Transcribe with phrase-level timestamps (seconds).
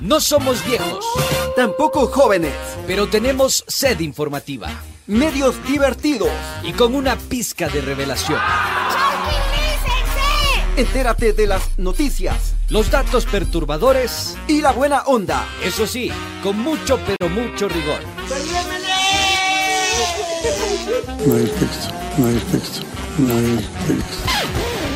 [0.00, 1.04] No somos viejos,
[1.56, 2.54] Tampoco jóvenes.
[2.86, 4.68] pero tenemos sed informativa
[5.06, 6.30] Medios divertidos.
[6.62, 8.38] y con una pizca de revelación.
[10.76, 15.44] Entérate de las noticias Los datos perturbadores, y la buena onda.
[15.64, 16.10] eso sí,
[16.42, 18.00] con mucho pero mucho rigor.
[21.26, 22.82] No hay texto, no hay texto,
[23.18, 24.30] no hay texto.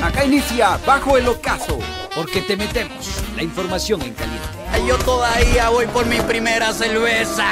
[0.03, 1.79] Acá inicia Bajo el Ocaso.
[2.15, 4.49] Porque te metemos la información en caliente.
[4.87, 7.47] Yo todavía voy por mi primera cerveza.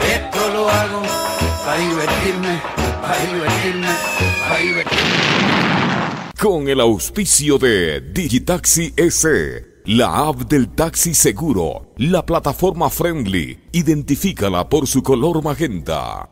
[0.00, 1.02] Esto lo hago
[1.64, 2.60] para divertirme,
[3.00, 3.88] para divertirme,
[4.48, 6.32] para divertirme.
[6.40, 14.68] Con el auspicio de Digitaxi S, la app del taxi seguro, la plataforma friendly, identifícala
[14.68, 16.30] por su color magenta.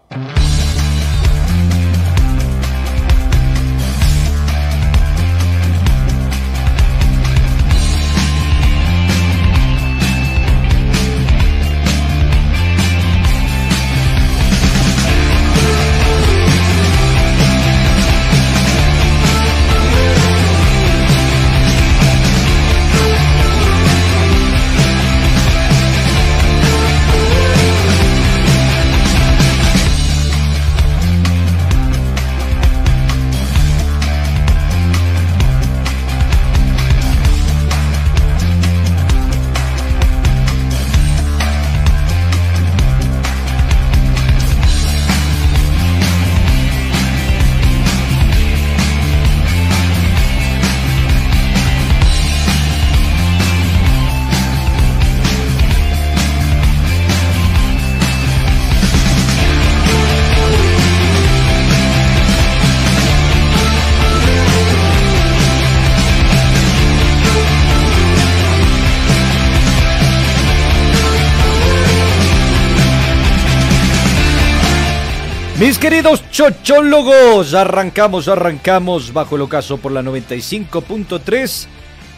[75.60, 81.66] Mis queridos chochólogos, arrancamos, arrancamos bajo el ocaso por la 95.3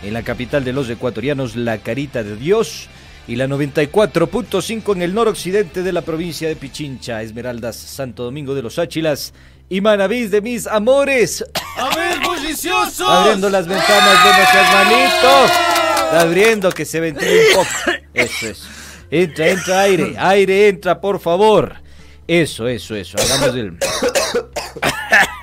[0.04, 2.88] en la capital de los ecuatorianos, la Carita de Dios,
[3.26, 8.62] y la 94.5 en el noroccidente de la provincia de Pichincha, Esmeraldas, Santo Domingo de
[8.62, 9.34] los Áchilas
[9.68, 11.44] y Manavís de mis amores.
[11.78, 13.08] ¡A ver, bulliciosos!
[13.08, 15.50] Abriendo las ventanas de nuestros hermanitos.
[15.96, 17.98] Está abriendo que se ventile un poco.
[18.14, 18.68] Eso es.
[19.10, 20.14] Entra, entra aire.
[20.16, 21.81] Aire, entra, por favor.
[22.28, 23.18] Eso, eso, eso.
[23.18, 23.76] Hagamos el,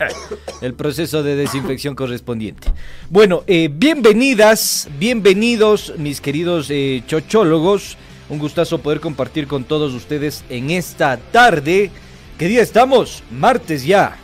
[0.61, 2.69] el proceso de desinfección correspondiente.
[3.09, 7.97] Bueno, eh, bienvenidas, bienvenidos, mis queridos eh, chochólogos.
[8.29, 11.91] Un gustazo poder compartir con todos ustedes en esta tarde.
[12.37, 13.23] ¿Qué día estamos?
[13.29, 14.15] Martes ya.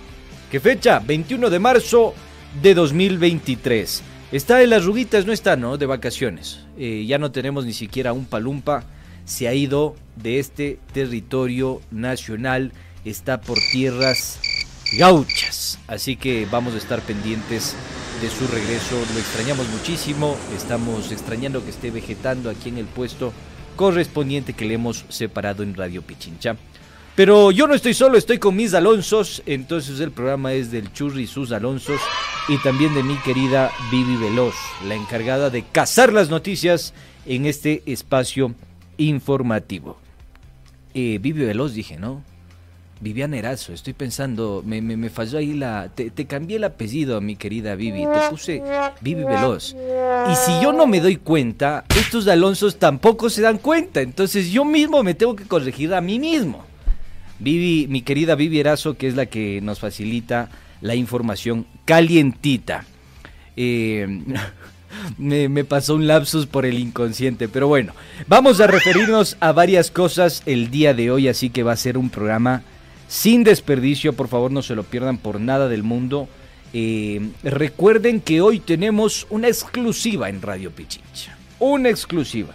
[0.50, 1.00] ¿Qué fecha?
[1.00, 2.14] 21 de marzo
[2.62, 4.02] de 2023.
[4.32, 5.78] Está en las ruguitas, no está, ¿no?
[5.78, 6.62] De vacaciones.
[6.78, 8.86] Eh, ya no tenemos ni siquiera un palumpa.
[9.26, 12.72] Se ha ido de este territorio nacional.
[13.04, 14.40] Está por tierras
[14.98, 15.80] gauchas.
[15.88, 17.76] Así que vamos a estar pendientes
[18.22, 18.96] de su regreso.
[19.14, 20.38] Lo extrañamos muchísimo.
[20.56, 23.34] Estamos extrañando que esté vegetando aquí en el puesto
[23.76, 26.56] correspondiente que le hemos separado en Radio Pichincha.
[27.16, 29.42] Pero yo no estoy solo, estoy con mis Alonsos.
[29.46, 32.02] Entonces el programa es del Churri y sus Alonsos.
[32.48, 34.56] Y también de mi querida Vivi Veloz,
[34.86, 36.94] la encargada de cazar las noticias
[37.26, 38.54] en este espacio
[38.98, 39.98] informativo.
[40.94, 42.22] Eh, Vivi Veloz dije, ¿no?
[43.02, 45.90] Vivian Erazo, estoy pensando, me, me, me falló ahí la...
[45.94, 48.64] Te, te cambié el apellido, mi querida Vivi, te puse
[49.02, 49.76] Vivi Veloz.
[50.32, 54.64] Y si yo no me doy cuenta, estos Alonsos tampoco se dan cuenta, entonces yo
[54.64, 56.64] mismo me tengo que corregir a mí mismo.
[57.38, 60.50] Vivi, mi querida Vivi Erazo, que es la que nos facilita
[60.80, 62.86] la información calientita.
[63.58, 64.24] Eh,
[65.18, 67.94] me, pasó un lapsus por el inconsciente, pero bueno,
[68.28, 71.98] vamos a referirnos a varias cosas el día de hoy, así que va a ser
[71.98, 72.64] un programa
[73.08, 76.28] sin desperdicio, por favor no se lo pierdan por nada del mundo.
[76.74, 82.54] Eh, recuerden que hoy tenemos una exclusiva en Radio Pichincha, una exclusiva.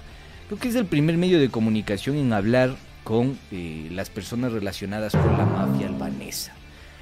[0.49, 5.13] Creo que es el primer medio de comunicación en hablar con eh, las personas relacionadas
[5.13, 6.53] con la mafia albanesa.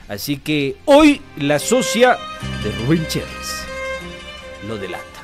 [0.08, 2.16] Así que hoy la socia
[2.62, 3.67] de Rubén Cherres
[4.66, 5.22] lo delata.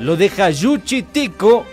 [0.00, 1.64] Lo deja Yuchitico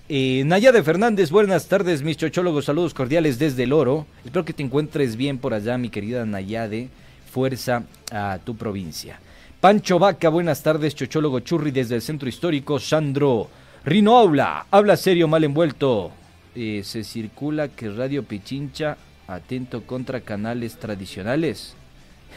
[0.10, 4.06] Eh, Nayade Fernández, buenas tardes, mis chochólogos, saludos cordiales desde el oro.
[4.26, 6.90] Espero que te encuentres bien por allá, mi querida Nayade.
[7.32, 9.20] Fuerza a tu provincia.
[9.64, 13.48] Pancho Vaca, buenas tardes, chochólogo churri desde el centro histórico, Sandro
[13.86, 16.12] Rino Aula, habla serio, mal envuelto.
[16.54, 21.76] Eh, se circula que Radio Pichincha atento contra canales tradicionales.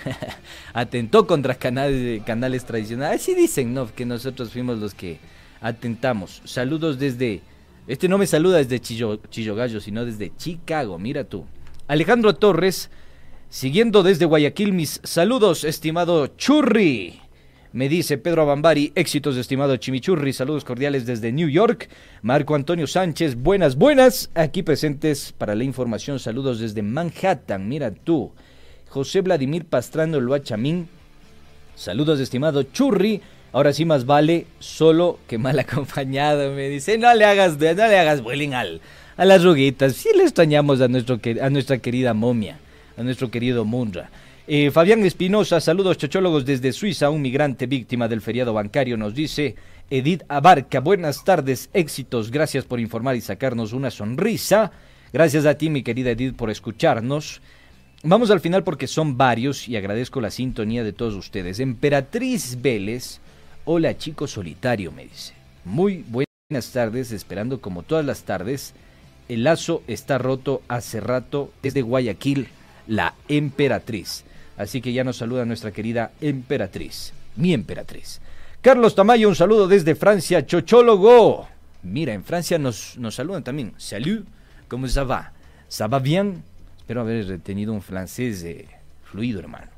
[0.72, 3.22] Atentó contra canales, canales tradicionales.
[3.22, 3.92] Así dicen, ¿no?
[3.92, 5.18] Que nosotros fuimos los que
[5.60, 6.42] atentamos.
[6.44, 7.40] Saludos desde...
[7.88, 11.44] Este no me saluda desde Chillo, Chillogallo, sino desde Chicago, mira tú.
[11.88, 12.88] Alejandro Torres,
[13.48, 17.20] Siguiendo desde Guayaquil, mis saludos, estimado Churri.
[17.72, 20.32] Me dice Pedro Abambari, éxitos, estimado Chimichurri.
[20.32, 21.88] Saludos cordiales desde New York.
[22.22, 24.30] Marco Antonio Sánchez, buenas, buenas.
[24.34, 26.18] Aquí presentes para la información.
[26.18, 27.68] Saludos desde Manhattan.
[27.68, 28.32] Mira tú.
[28.88, 30.88] José Vladimir Pastrano Loachamín.
[31.76, 33.22] Saludos, estimado Churri.
[33.52, 36.52] Ahora sí más vale solo que mal acompañado.
[36.52, 38.80] Me dice, no le hagas, no le hagas bullying al,
[39.16, 39.94] a las ruguitas.
[39.94, 42.58] Sí le extrañamos a, nuestro, a nuestra querida momia
[42.96, 44.10] a nuestro querido Munra.
[44.48, 49.56] Eh, Fabián Espinosa, saludos chochólogos desde Suiza, un migrante víctima del feriado bancario, nos dice
[49.90, 54.72] Edith Abarca, buenas tardes, éxitos, gracias por informar y sacarnos una sonrisa.
[55.12, 57.40] Gracias a ti, mi querida Edith, por escucharnos.
[58.02, 61.58] Vamos al final porque son varios y agradezco la sintonía de todos ustedes.
[61.60, 63.20] Emperatriz Vélez,
[63.64, 65.32] hola chico solitario, me dice.
[65.64, 68.74] Muy buenas tardes, esperando como todas las tardes.
[69.28, 72.48] El lazo está roto hace rato desde Guayaquil
[72.86, 74.24] la emperatriz.
[74.56, 78.20] Así que ya nos saluda nuestra querida emperatriz, mi emperatriz.
[78.62, 81.46] Carlos Tamayo, un saludo desde Francia, chochólogo.
[81.82, 83.72] Mira, en Francia nos, nos saludan también.
[83.76, 84.26] Salut,
[84.68, 85.32] ¿cómo ça va?
[85.68, 86.42] ¿Ça va bien?
[86.78, 88.66] Espero haber tenido un francés eh,
[89.04, 89.68] fluido, hermano.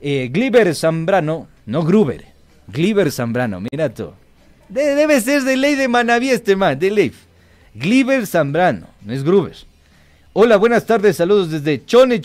[0.00, 2.24] Eh, Gliber Zambrano, no Gruber,
[2.68, 4.12] Gliber Zambrano, mira tú.
[4.68, 7.12] debe ser de ley de Manaví este man, de ley.
[7.74, 9.56] Gliber Zambrano, no es Gruber.
[10.36, 12.20] Hola, buenas tardes, saludos desde Chone.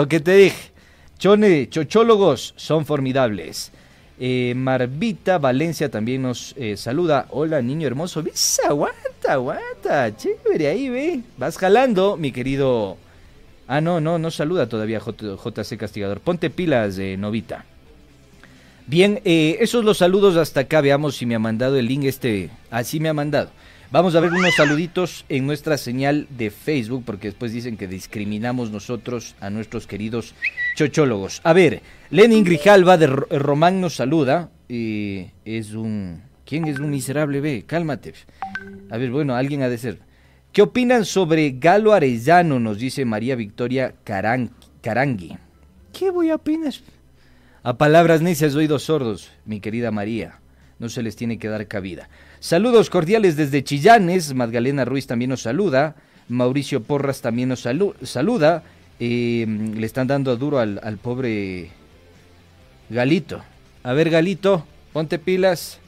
[0.00, 0.70] ¿O qué te dije?
[1.18, 3.72] Chone, chochólogos son formidables.
[4.18, 7.26] Eh, Marvita Valencia también nos eh, saluda.
[7.28, 8.22] Hola, niño hermoso.
[8.22, 8.58] ¿Ves?
[8.66, 10.16] Aguanta, aguanta.
[10.16, 11.20] Chévere, ahí ve.
[11.36, 12.96] Vas jalando, mi querido.
[13.68, 16.20] Ah, no, no, no saluda todavía JC Castigador.
[16.20, 17.66] Ponte pilas, Novita.
[18.86, 20.80] Bien, eh, esos los saludos hasta acá.
[20.80, 22.48] Veamos si me ha mandado el link este.
[22.70, 23.50] Así me ha mandado.
[23.92, 28.70] Vamos a ver unos saluditos en nuestra señal de Facebook, porque después dicen que discriminamos
[28.70, 30.34] nosotros a nuestros queridos
[30.76, 31.42] chochólogos.
[31.44, 34.48] A ver, Lenin Grijalva de Román nos saluda.
[34.66, 36.22] y es un...
[36.46, 37.42] ¿Quién es un miserable?
[37.42, 38.14] Ve, cálmate.
[38.88, 39.98] A ver, bueno, alguien ha de ser.
[40.52, 42.58] ¿Qué opinan sobre Galo Arellano?
[42.58, 45.36] Nos dice María Victoria Carangui.
[45.92, 46.72] ¿Qué voy a opinar?
[47.62, 50.40] A palabras necias, oídos sordos, mi querida María.
[50.78, 52.08] No se les tiene que dar cabida.
[52.42, 54.34] Saludos cordiales desde Chillanes.
[54.34, 55.94] Magdalena Ruiz también nos saluda.
[56.28, 58.64] Mauricio Porras también nos saluda.
[58.98, 59.46] Eh,
[59.76, 61.70] le están dando duro al, pobre
[62.90, 63.44] Galito.
[63.84, 65.78] A ver, Galito, ponte pilas.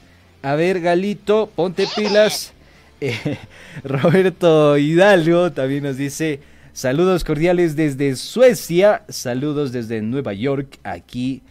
[0.43, 2.53] A ver, Galito, ponte pilas.
[3.01, 3.37] Eh,
[3.83, 6.39] Roberto Hidalgo también nos dice
[6.71, 11.41] saludos cordiales desde Suecia, saludos desde Nueva York, aquí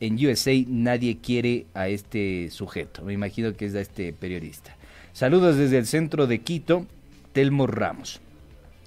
[0.00, 3.02] en USA nadie quiere a este sujeto.
[3.02, 4.76] Me imagino que es a este periodista.
[5.12, 6.86] Saludos desde el centro de Quito,
[7.32, 8.20] Telmo Ramos.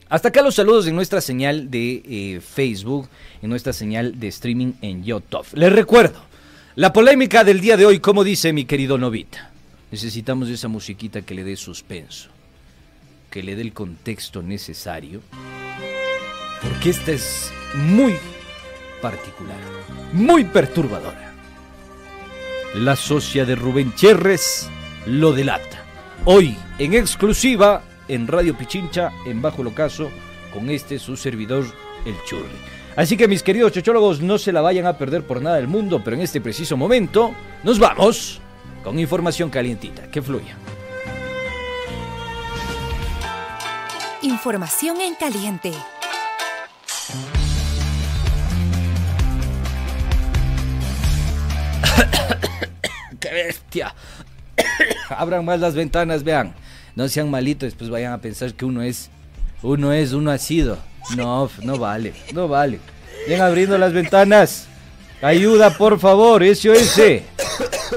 [0.09, 3.07] Hasta acá los saludos en nuestra señal de eh, Facebook,
[3.41, 5.45] en nuestra señal de streaming en YouTube.
[5.53, 6.21] Les recuerdo,
[6.75, 9.51] la polémica del día de hoy, como dice mi querido Novita.
[9.91, 12.29] Necesitamos esa musiquita que le dé suspenso,
[13.29, 15.21] que le dé el contexto necesario,
[16.61, 18.13] porque esta es muy
[19.01, 19.57] particular,
[20.13, 21.33] muy perturbadora.
[22.75, 24.69] La socia de Rubén Cherres
[25.05, 25.83] lo delata.
[26.23, 29.73] Hoy, en exclusiva, en Radio Pichincha, en Bajo el
[30.53, 31.65] con este su servidor,
[32.05, 32.47] el Churri.
[32.95, 36.01] Así que mis queridos chochólogos, no se la vayan a perder por nada del mundo,
[36.03, 38.39] pero en este preciso momento nos vamos
[38.83, 40.09] con información calientita.
[40.11, 40.55] Que fluya.
[44.21, 45.71] Información en caliente.
[53.31, 53.95] Bestia!
[55.09, 56.53] Abran más las ventanas, vean.
[56.95, 59.09] No sean malitos, después vayan a pensar que uno es,
[59.61, 60.77] uno es, uno ha sido.
[61.15, 62.79] No, no vale, no vale.
[63.27, 64.67] Ven abriendo las ventanas.
[65.21, 67.01] Ayuda, por favor, SOS.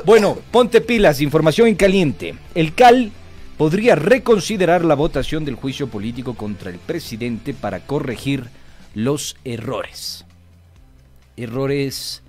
[0.04, 2.34] Bueno, ponte pilas, información en caliente.
[2.54, 3.10] El CAL
[3.56, 8.48] podría reconsiderar la votación del juicio político contra el presidente para corregir
[8.94, 10.24] los errores.
[11.36, 12.22] Errores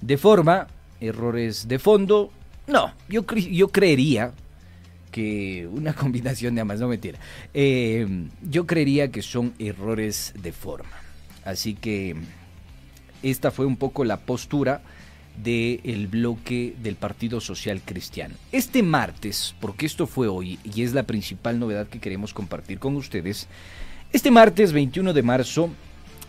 [0.00, 0.68] de forma,
[1.00, 2.30] errores de fondo.
[2.70, 4.32] No, yo, yo creería
[5.10, 7.18] que una combinación de ambas, no mentira.
[7.52, 8.06] Eh,
[8.48, 10.90] yo creería que son errores de forma.
[11.44, 12.16] Así que
[13.22, 14.82] esta fue un poco la postura
[15.42, 18.34] del bloque del Partido Social Cristiano.
[18.52, 22.96] Este martes, porque esto fue hoy y es la principal novedad que queremos compartir con
[22.96, 23.48] ustedes,
[24.12, 25.70] este martes 21 de marzo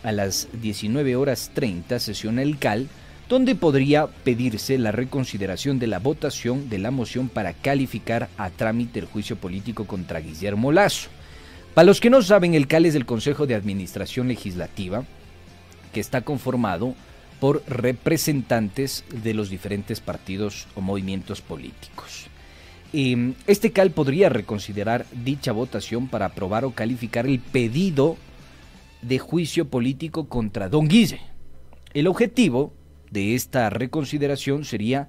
[0.04, 2.88] a las 19 horas 30 sesiona el CAL
[3.32, 9.00] donde podría pedirse la reconsideración de la votación de la moción para calificar a trámite
[9.00, 11.08] el juicio político contra Guillermo Lazo.
[11.74, 15.06] Para los que no saben, el CAL es el Consejo de Administración Legislativa,
[15.94, 16.94] que está conformado
[17.40, 22.28] por representantes de los diferentes partidos o movimientos políticos.
[23.48, 28.18] Este CAL podría reconsiderar dicha votación para aprobar o calificar el pedido
[29.02, 31.22] de juicio político contra Don Guille.
[31.94, 32.74] El objetivo
[33.12, 35.08] de esta reconsideración sería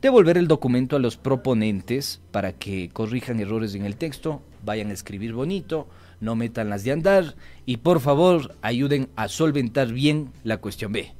[0.00, 4.94] devolver el documento a los proponentes para que corrijan errores en el texto, vayan a
[4.94, 5.86] escribir bonito,
[6.20, 11.12] no metan las de andar y por favor ayuden a solventar bien la cuestión B.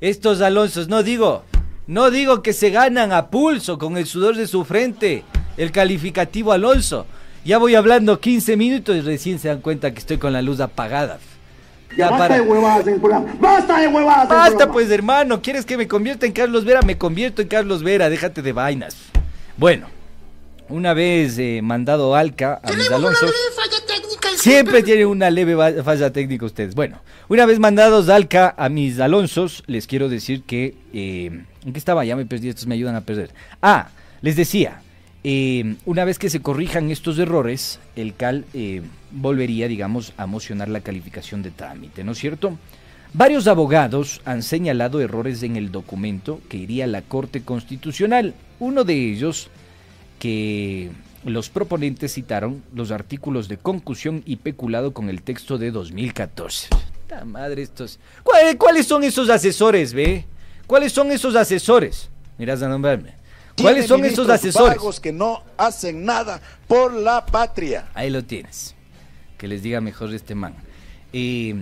[0.00, 1.44] Estos Alonsos, no digo,
[1.86, 5.22] no digo que se ganan a pulso con el sudor de su frente,
[5.56, 7.06] el calificativo Alonso.
[7.44, 10.58] Ya voy hablando 15 minutos y recién se dan cuenta que estoy con la luz
[10.58, 11.20] apagada.
[11.96, 13.34] Ya, basta de huevadas en programa.
[13.40, 14.28] Basta de huevadas.
[14.28, 16.82] Basta pues hermano, ¿quieres que me convierta en Carlos Vera?
[16.82, 18.96] Me convierto en Carlos Vera, déjate de vainas.
[19.56, 19.86] Bueno,
[20.68, 23.26] una vez eh, mandado Alca a mis Alonso.
[24.36, 26.74] Siempre tiene una leve falla técnica ustedes.
[26.74, 30.76] Bueno, una vez mandados Alca a mis Alonsos, les quiero decir que...
[30.92, 32.04] Eh, ¿En qué estaba?
[32.04, 33.30] Ya me perdí, estos me ayudan a perder.
[33.60, 33.88] Ah,
[34.20, 34.82] les decía,
[35.28, 40.68] eh, una vez que se corrijan estos errores, el CAL eh, volvería, digamos, a mocionar
[40.68, 42.56] la calificación de trámite, ¿no es cierto?
[43.12, 48.34] Varios abogados han señalado errores en el documento que iría a la Corte Constitucional.
[48.60, 49.48] Uno de ellos,
[50.20, 50.92] que
[51.24, 56.68] los proponentes citaron los artículos de concusión y peculado con el texto de 2014.
[57.10, 57.98] La madre estos.
[58.58, 60.24] ¿Cuáles son esos asesores, ve?
[60.68, 62.10] ¿Cuáles son esos asesores?
[62.38, 63.25] Mirás a nombrarme.
[63.60, 65.00] ¿Cuáles son esos asesores?
[65.00, 67.88] que no hacen nada por la patria.
[67.94, 68.74] Ahí lo tienes.
[69.38, 70.54] Que les diga mejor este man.
[71.12, 71.54] Eh,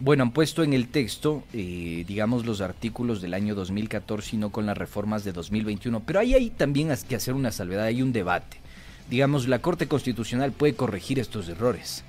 [0.00, 4.50] bueno, han puesto en el texto, eh, digamos, los artículos del año 2014 y no
[4.50, 6.00] con las reformas de 2021.
[6.00, 8.58] Pero ahí hay también que hacer una salvedad, hay un debate.
[9.10, 12.04] Digamos, la Corte Constitucional puede corregir estos errores.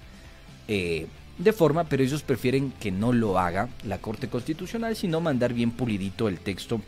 [0.67, 5.53] Eh, de forma, pero ellos prefieren que no lo haga la Corte Constitucional, sino mandar
[5.53, 6.81] bien pulidito el texto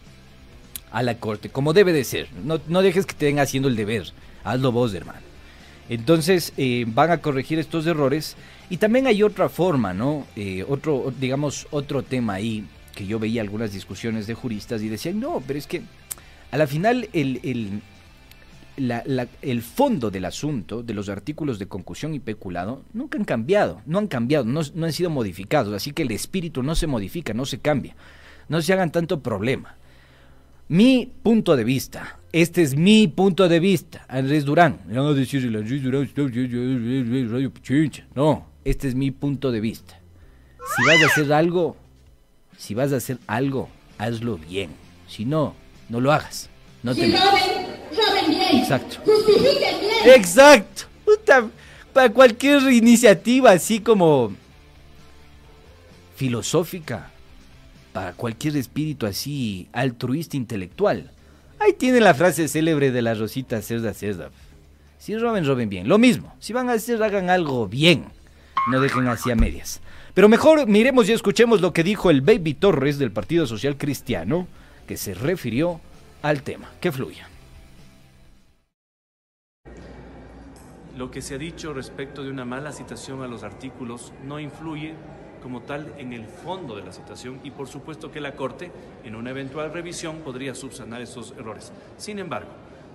[0.94, 2.30] a la corte, como debe de ser.
[2.46, 5.20] No, no dejes que te den haciendo el deber, hazlo vos, hermano.
[5.90, 8.38] Entonces eh, van a corregir estos errores
[8.70, 10.26] y también hay otra forma, ¿no?
[10.36, 15.20] Eh, otro, digamos, otro tema ahí que yo veía algunas discusiones de juristas y decían,
[15.20, 15.82] no, pero es que
[16.52, 17.82] a la final el,
[18.78, 23.82] el, el fondo del asunto, de los artículos de concusión y peculado, nunca han cambiado,
[23.88, 27.34] no han cambiado, no, no han sido modificados, así que el espíritu no se modifica,
[27.34, 27.96] no se cambia.
[28.48, 29.76] No se hagan tanto problema.
[30.68, 34.80] Mi punto de vista, este es mi punto de vista, Andrés Durán.
[34.88, 35.14] No
[38.16, 40.00] No, este es mi punto de vista.
[40.76, 41.76] Si vas a hacer algo,
[42.58, 44.72] si vas a hacer algo, hazlo bien.
[45.08, 45.54] Si no,
[45.90, 46.50] no lo hagas.
[46.82, 47.14] No te
[48.54, 48.98] Exacto.
[50.06, 50.84] Exacto.
[51.94, 54.34] para cualquier iniciativa así como
[56.16, 57.12] filosófica,
[57.94, 61.12] para cualquier espíritu así altruista intelectual.
[61.60, 64.32] Ahí tiene la frase célebre de la Rosita Cerda Cerda.
[64.98, 65.88] Si roben, roben bien.
[65.88, 68.06] Lo mismo, si van a hacer, hagan algo bien.
[68.70, 69.80] No dejen así a medias.
[70.14, 74.48] Pero mejor miremos y escuchemos lo que dijo el Baby Torres del Partido Social Cristiano,
[74.88, 75.80] que se refirió
[76.22, 76.70] al tema.
[76.80, 77.28] Que fluya.
[80.98, 84.94] Lo que se ha dicho respecto de una mala citación a los artículos no influye
[85.44, 88.72] como tal en el fondo de la situación y por supuesto que la Corte
[89.04, 91.74] en una eventual revisión podría subsanar esos errores.
[91.98, 92.50] Sin embargo,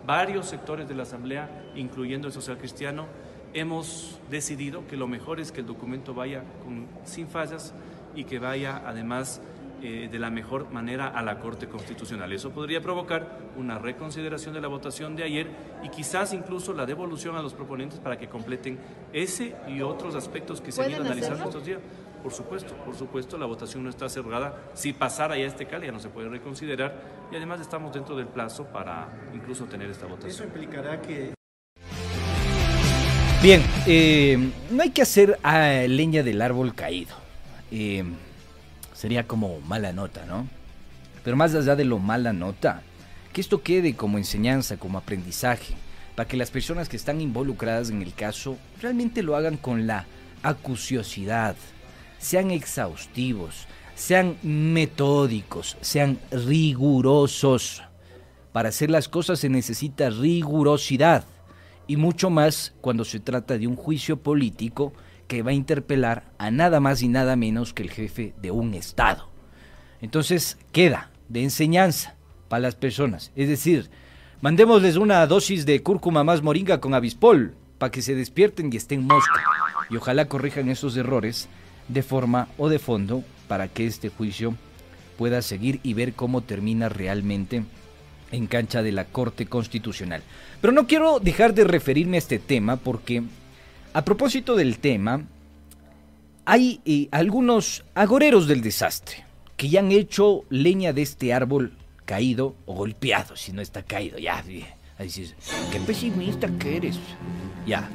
[0.06, 3.06] varios sectores de la Asamblea, incluyendo el social cristiano,
[3.52, 7.74] hemos decidido que lo mejor es que el documento vaya con, sin fallas
[8.14, 9.42] y que vaya además
[9.80, 12.32] eh, de la mejor manera a la Corte Constitucional.
[12.32, 15.46] Eso podría provocar una reconsideración de la votación de ayer
[15.84, 18.78] y quizás incluso la devolución a los proponentes para que completen
[19.12, 21.78] ese y otros aspectos que se han ido analizando estos días.
[22.22, 24.70] Por supuesto, por supuesto, la votación no está cerrada.
[24.74, 28.26] Si pasara ya este cal, ya no se puede reconsiderar y además estamos dentro del
[28.26, 30.30] plazo para incluso tener esta votación.
[30.30, 31.32] Eso implicará que
[33.40, 37.14] Bien, eh, no hay que hacer a leña del árbol caído.
[37.70, 38.02] Eh,
[38.94, 40.48] sería como mala nota, ¿no?
[41.22, 42.82] Pero más allá de lo mala nota,
[43.32, 45.74] que esto quede como enseñanza, como aprendizaje,
[46.16, 50.06] para que las personas que están involucradas en el caso realmente lo hagan con la
[50.42, 51.54] acuciosidad,
[52.18, 57.82] sean exhaustivos, sean metódicos, sean rigurosos.
[58.52, 61.24] Para hacer las cosas se necesita rigurosidad
[61.86, 64.92] y mucho más cuando se trata de un juicio político
[65.26, 68.74] que va a interpelar a nada más y nada menos que el jefe de un
[68.74, 69.28] Estado.
[70.00, 72.14] Entonces queda de enseñanza
[72.48, 73.30] para las personas.
[73.36, 73.90] Es decir,
[74.40, 79.06] mandémosles una dosis de cúrcuma más moringa con avispol para que se despierten y estén
[79.06, 79.42] mosca.
[79.90, 81.48] Y ojalá corrijan esos errores
[81.88, 84.54] de forma o de fondo para que este juicio
[85.16, 87.64] pueda seguir y ver cómo termina realmente
[88.30, 90.22] en cancha de la Corte Constitucional.
[90.60, 93.22] Pero no quiero dejar de referirme a este tema porque,
[93.92, 95.24] a propósito del tema,
[96.44, 99.24] hay eh, algunos agoreros del desastre
[99.56, 101.72] que ya han hecho leña de este árbol
[102.04, 104.42] caído o golpeado, si no está caído, ya,
[104.98, 105.34] dices,
[105.70, 106.98] qué pesimista que eres.
[107.66, 107.88] Ya,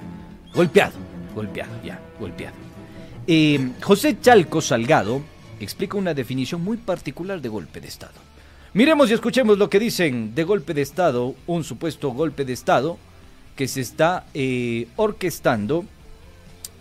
[0.54, 0.94] golpeado,
[1.34, 2.73] golpeado, ya, golpeado.
[3.26, 5.22] Eh, José Chalco Salgado
[5.60, 8.14] explica una definición muy particular de golpe de Estado.
[8.74, 12.98] Miremos y escuchemos lo que dicen de golpe de Estado, un supuesto golpe de Estado
[13.56, 15.86] que se está eh, orquestando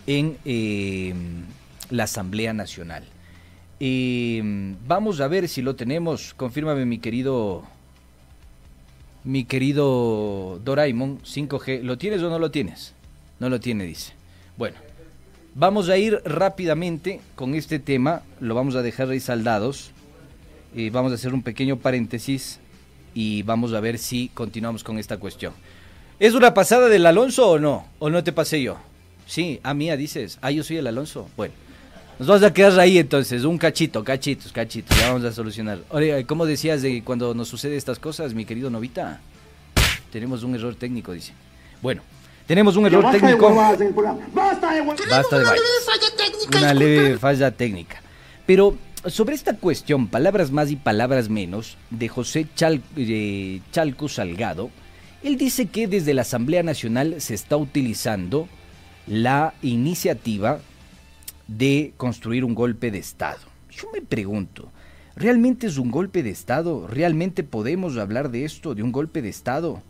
[0.07, 1.15] en eh,
[1.91, 3.05] la Asamblea Nacional.
[4.87, 6.35] Vamos a ver si lo tenemos.
[6.35, 7.65] Confírmame, mi querido.
[9.25, 11.83] Mi querido Doraemon 5G.
[11.83, 12.95] ¿Lo tienes o no lo tienes?
[13.41, 14.13] No lo tiene, dice.
[14.57, 14.77] Bueno,
[15.55, 18.23] vamos a ir rápidamente con este tema.
[18.41, 19.93] Lo vamos a dejar ahí saldados
[20.91, 22.59] vamos a hacer un pequeño paréntesis
[23.15, 25.53] y vamos a ver si continuamos con esta cuestión.
[26.19, 27.87] ¿Es una pasada del Alonso o no?
[27.99, 28.79] ¿O no te pasé yo?
[29.27, 30.39] Sí, a mía dices.
[30.41, 31.29] Ah, yo soy el Alonso.
[31.37, 31.53] Bueno,
[32.19, 35.81] nos vamos a quedar ahí entonces, un cachito, cachitos, cachitos, ya vamos a solucionar.
[36.27, 39.21] ¿cómo decías de cuando nos sucede estas cosas, mi querido Novita?
[40.11, 41.33] Tenemos un error técnico, dice.
[41.81, 42.03] Bueno,
[42.47, 43.55] tenemos un error técnico.
[43.55, 45.45] Basta de Basta de
[46.59, 48.03] Una leve falla técnica.
[48.47, 48.77] Pero
[49.07, 52.47] sobre esta cuestión, palabras más y palabras menos, de José
[52.97, 54.71] eh, Chalco Salgado,
[55.23, 58.49] él dice que desde la Asamblea Nacional se está utilizando
[59.07, 60.61] la iniciativa
[61.49, 63.41] de construir un golpe de Estado.
[63.71, 64.71] Yo me pregunto,
[65.17, 66.87] ¿realmente es un golpe de Estado?
[66.87, 69.83] ¿Realmente podemos hablar de esto, de un golpe de Estado?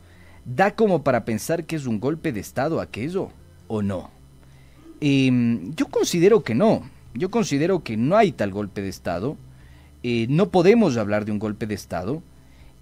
[0.45, 3.31] ¿Da como para pensar que es un golpe de Estado aquello
[3.69, 4.11] o no?
[5.01, 6.89] Em, yo considero que no.
[7.15, 9.37] Yo considero que no hay tal golpe de Estado,
[10.03, 12.23] eh, no podemos hablar de un golpe de Estado,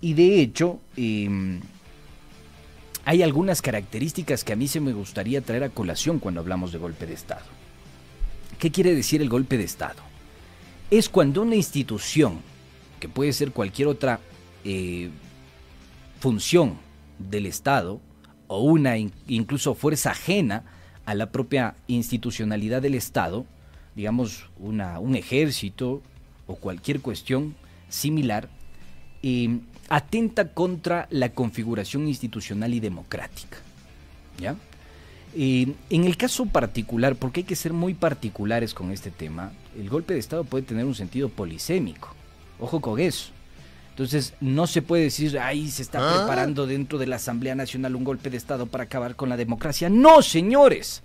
[0.00, 1.60] y de hecho em,
[3.04, 6.78] hay algunas características que a mí se me gustaría traer a colación cuando hablamos de
[6.78, 7.44] golpe de Estado.
[8.58, 10.02] ¿Qué quiere decir el golpe de Estado?
[10.90, 12.38] Es cuando una institución,
[13.00, 14.20] que puede ser cualquier otra
[14.64, 15.10] eh,
[16.20, 16.76] función
[17.28, 18.00] del Estado,
[18.46, 20.64] o una incluso fuerza ajena
[21.04, 23.46] a la propia institucionalidad del Estado,
[23.94, 26.02] digamos, una, un ejército
[26.46, 27.54] o cualquier cuestión
[27.88, 28.48] similar,
[29.22, 33.58] eh, atenta contra la configuración institucional y democrática.
[34.38, 34.56] ¿Ya?
[35.34, 39.88] Eh, en el caso particular, porque hay que ser muy particulares con este tema, el
[39.88, 42.14] golpe de Estado puede tener un sentido polisémico.
[42.58, 43.30] Ojo con eso.
[44.00, 46.16] Entonces, no se puede decir, ahí se está ah.
[46.16, 49.90] preparando dentro de la Asamblea Nacional un golpe de Estado para acabar con la democracia.
[49.90, 51.02] No, señores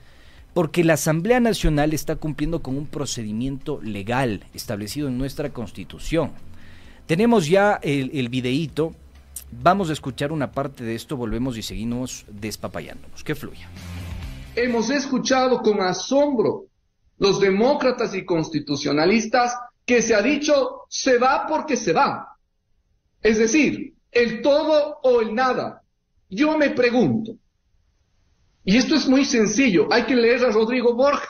[0.54, 6.32] porque la Asamblea Nacional está cumpliendo con un procedimiento legal establecido en nuestra Constitución.
[7.08, 8.94] Tenemos ya el, el videíto,
[9.52, 13.26] vamos a escuchar una parte de esto, volvemos y seguimos despapayándonos.
[13.26, 13.68] Que fluya.
[14.56, 16.68] Hemos escuchado con asombro
[17.18, 22.35] los demócratas y constitucionalistas que se ha dicho se va porque se va.
[23.26, 25.82] Es decir, el todo o el nada.
[26.30, 27.36] Yo me pregunto,
[28.64, 31.28] y esto es muy sencillo, hay que leer a Rodrigo Borja,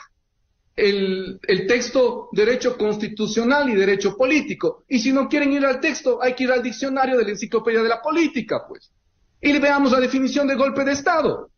[0.76, 4.84] el, el, texto Derecho Constitucional y Derecho Político.
[4.86, 7.82] Y si no quieren ir al texto, hay que ir al diccionario de la Enciclopedia
[7.82, 8.92] de la Política, pues.
[9.40, 11.48] Y veamos la definición de golpe de Estado.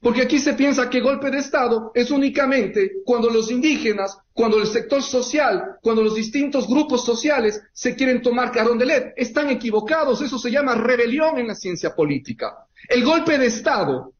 [0.00, 4.66] Porque aquí se piensa que golpe de Estado es únicamente cuando los indígenas, cuando el
[4.66, 9.12] sector social, cuando los distintos grupos sociales se quieren tomar Carondelet.
[9.16, 12.66] Están equivocados, eso se llama rebelión en la ciencia política.
[12.88, 14.14] El golpe de Estado,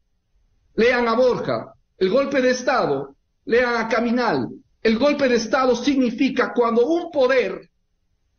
[0.75, 3.15] lean a Borja, el golpe de Estado,
[3.45, 4.49] lean a Caminal,
[4.83, 7.69] el golpe de Estado significa cuando un poder,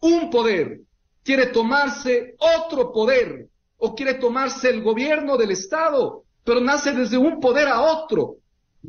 [0.01, 0.81] un poder,
[1.25, 7.41] quiere tomarse otro poder o quiere tomarse el gobierno del Estado pero nace desde un
[7.41, 8.37] poder a otro.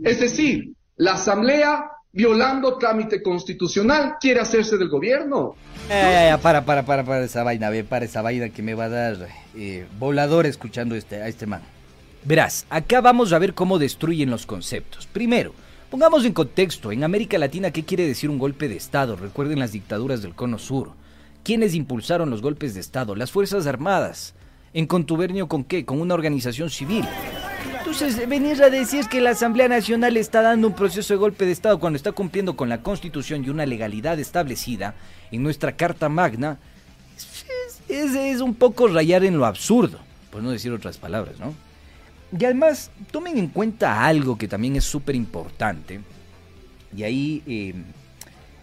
[0.04, 5.56] Es decir, la Asamblea, violando trámite constitucional, quiere hacerse del gobierno.
[5.90, 8.90] Eh, para, para, para, para esa vaina, ve, para esa vaina que me va a
[8.90, 11.62] dar eh, volador escuchando este, a este man.
[12.26, 15.08] Verás, acá vamos a ver cómo destruyen los conceptos.
[15.08, 15.54] Primero,
[15.90, 19.16] pongamos en contexto, en América Latina, ¿qué quiere decir un golpe de Estado?
[19.16, 20.92] Recuerden las dictaduras del Cono Sur.
[21.44, 23.16] ¿Quiénes impulsaron los golpes de Estado?
[23.16, 24.34] Las Fuerzas Armadas.
[24.74, 25.84] ¿En contubernio con qué?
[25.84, 27.06] Con una organización civil.
[27.78, 31.52] Entonces, venir a decir que la Asamblea Nacional está dando un proceso de golpe de
[31.52, 34.96] Estado cuando está cumpliendo con la Constitución y una legalidad establecida
[35.32, 36.58] en nuestra Carta Magna,
[37.88, 40.00] es, un poco rayar en lo absurdo,
[40.32, 41.54] por no decir otras palabras, ¿no?
[42.38, 46.02] Y además, tomen en cuenta algo que también es súper importante,
[46.96, 47.76] y ahí eh,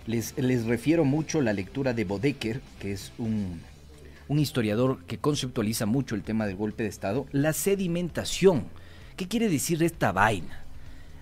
[0.07, 3.61] les, refiero mucho la lectura de Bodecker, que es un
[4.29, 8.65] historiador que conceptualiza mucho el tema del golpe de Estado, la sedimentación
[9.21, 10.65] ¿Qué quiere decir esta vaina?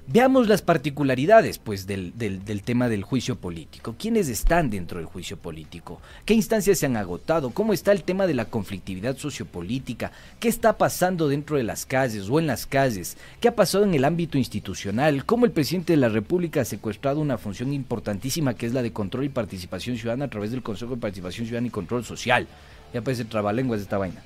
[0.06, 3.96] Veamos las particularidades pues, del, del, tema del juicio político.
[3.98, 6.00] ¿Quiénes están dentro del juicio político?
[6.24, 7.50] ¿Qué instancias se han agotado?
[7.50, 10.12] ¿Cómo está el tema de la conflictividad sociopolítica?
[10.38, 13.16] ¿Qué está pasando dentro de las calles o en las calles?
[13.40, 15.24] ¿Qué ha pasado en el ámbito institucional?
[15.24, 18.92] ¿Cómo el presidente de la República ha secuestrado una función importantísima que es la de
[18.92, 22.46] control y participación ciudadana a través del Consejo de Participación Ciudadana y Control Social?
[22.94, 24.22] Ya parece trabalenguas esta vaina.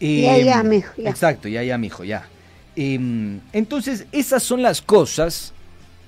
[0.00, 1.10] ya, ya, em, mijo, ya.
[1.10, 2.28] Exacto, ya, ya, mijo, ya.
[2.76, 5.52] Em, entonces, esas son las cosas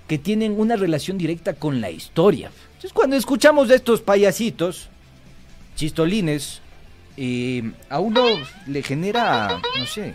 [0.08, 2.50] que tienen una relación directa con la historia.
[2.66, 4.88] Entonces, cuando escuchamos de estos payasitos,
[5.76, 6.60] chistolines,
[7.16, 8.24] em, a uno
[8.66, 10.14] le genera, no sé,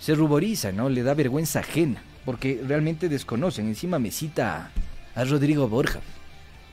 [0.00, 0.88] se ruboriza, ¿no?
[0.88, 3.66] Le da vergüenza ajena, porque realmente desconocen.
[3.66, 4.70] Encima me cita
[5.14, 6.00] a Rodrigo Borja.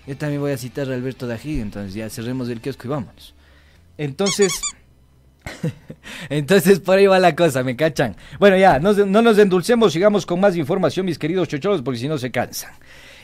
[0.05, 3.33] Yo también voy a citar a Alberto Dají, entonces ya cerremos el kiosco y vámonos.
[3.97, 4.62] Entonces...
[6.29, 8.15] Entonces por ahí va la cosa, ¿me cachan?
[8.39, 12.17] Bueno, ya, no, nos endulcemos, sigamos con más información, mis queridos chocholos, porque si no
[12.17, 12.71] se cansan.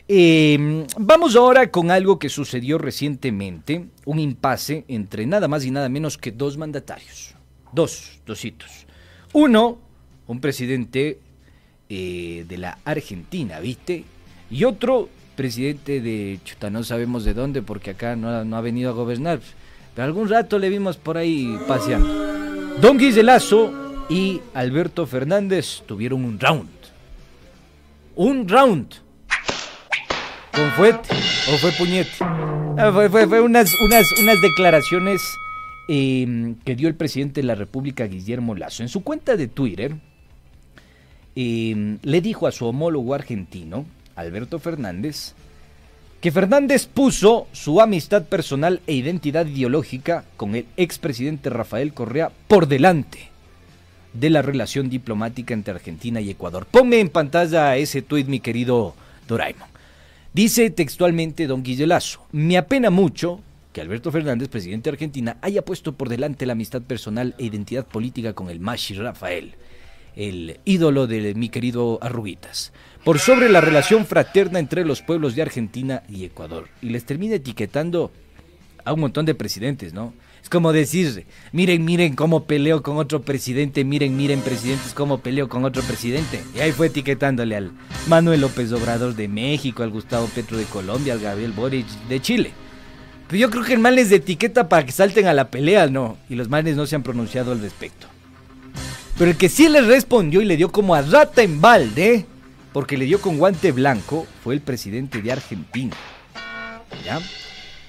[0.08, 5.88] Em, vamos ahora con algo que sucedió recientemente, un impasse entre nada más y nada
[5.88, 7.36] menos que dos mandatarios.
[7.72, 8.88] Dos, dositos.
[9.34, 9.78] Uno,
[10.26, 11.20] un presidente
[11.90, 14.04] eh, de la Argentina, ¿viste?
[14.50, 18.90] Y otro, presidente de chuta, no sabemos de dónde, porque acá no, no ha venido
[18.90, 19.40] a gobernar
[20.02, 22.30] algún rato le vimos por ahí paseando.
[22.82, 26.70] Don Lazo y Alberto Fernández tuvieron un round.
[28.16, 28.96] Un round.
[30.54, 31.10] ¿Con fuete
[31.54, 32.18] o fue puñete?
[32.22, 35.22] Ah, fue, fue, unas, unas, unas declaraciones
[35.88, 38.84] em, que dio el presidente de la República, Guillermo Lazo.
[38.84, 39.96] En su cuenta de Twitter,
[41.36, 43.86] em, le dijo a su homólogo argentino,
[44.16, 45.34] Alberto Fernández,
[46.22, 52.68] que Fernández puso su amistad personal e identidad ideológica con el expresidente Rafael Correa por
[52.68, 53.30] delante
[54.14, 56.66] de la relación diplomática entre Argentina y Ecuador.
[56.66, 58.96] Ponme en pantalla ese tuit, mi querido
[59.28, 59.70] Doraemon.
[60.34, 63.40] Dice textualmente don Guillelazo, me apena mucho
[63.72, 67.86] que Alberto Fernández, presidente de Argentina, haya puesto por delante la amistad personal e identidad
[67.86, 69.56] política con el Mashi Rafael,
[70.16, 72.74] el ídolo de mi querido Arruguitas
[73.10, 76.68] por sobre la relación fraterna entre los pueblos de Argentina y Ecuador.
[76.80, 78.12] Y les termina etiquetando
[78.86, 80.14] a un montón de presidentes, ¿no?
[80.44, 85.50] Es como decir, miren, miren cómo peleo con otro presidente, miren, miren presidentes cómo peleo
[85.50, 86.44] con otro presidente.
[86.56, 87.72] Y ahí fue etiquetándole al
[88.08, 92.52] Manuel López Obrador de México, al Gustavo Petro de Colombia, al Gabriel Boric de Chile.
[93.28, 96.18] Pero yo creo que el mal les etiqueta para que salten a la pelea, ¿no?
[96.30, 98.06] Y los males no se han pronunciado al respecto.
[99.18, 102.28] Pero el que sí les respondió y le dio como a rata en balde,
[102.74, 105.96] porque le dio con guante blanco fue el presidente de Argentina.
[107.04, 107.20] ¿Ya?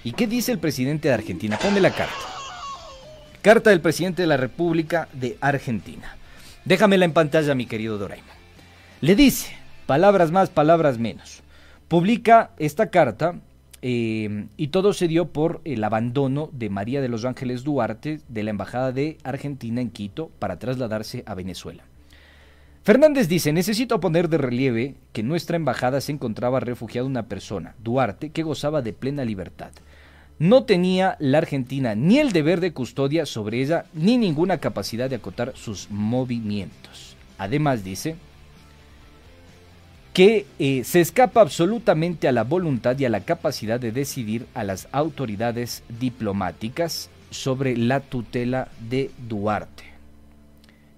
[0.05, 1.59] ¿Y qué dice el presidente de Argentina?
[1.59, 2.15] Ponme la carta.
[3.43, 6.17] Carta del presidente de la República de Argentina.
[6.65, 8.29] Déjamela en pantalla, mi querido Doraemon.
[9.01, 9.53] Le dice,
[9.87, 11.43] palabras más, palabras menos.
[11.89, 13.35] publica esta carta
[13.83, 18.43] eh, y todo se dio por el abandono de María de los Ángeles Duarte de
[18.43, 21.90] la Embajada de Argentina en Quito para trasladarse a Venezuela.
[22.83, 27.75] Fernández dice, necesito poner de relieve que en nuestra embajada se encontraba refugiada una persona,
[27.83, 29.71] Duarte, que gozaba de plena libertad.
[30.39, 35.17] No tenía la Argentina ni el deber de custodia sobre ella, ni ninguna capacidad de
[35.17, 37.17] acotar sus movimientos.
[37.37, 38.17] Además dice,
[40.15, 44.65] que eh, se escapa absolutamente a la voluntad y a la capacidad de decidir a
[44.65, 49.90] las autoridades diplomáticas sobre la tutela de Duarte.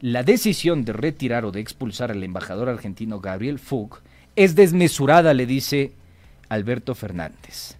[0.02, 4.00] La decisión de retirar o de expulsar al embajador argentino Gabriel Fug
[4.34, 5.92] es desmesurada, le dice
[6.48, 7.76] Alberto Fernández.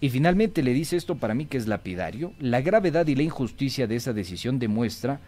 [0.00, 2.32] Y finalmente le dice esto para mí que es lapidario.
[2.38, 5.18] La gravedad y la injusticia de esa decisión demuestra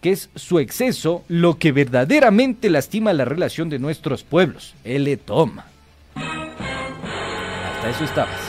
[0.00, 4.76] que es su exceso lo que verdaderamente lastima la relación de nuestros pueblos.
[4.84, 5.66] Él le toma.
[6.14, 8.40] Hasta eso estabas.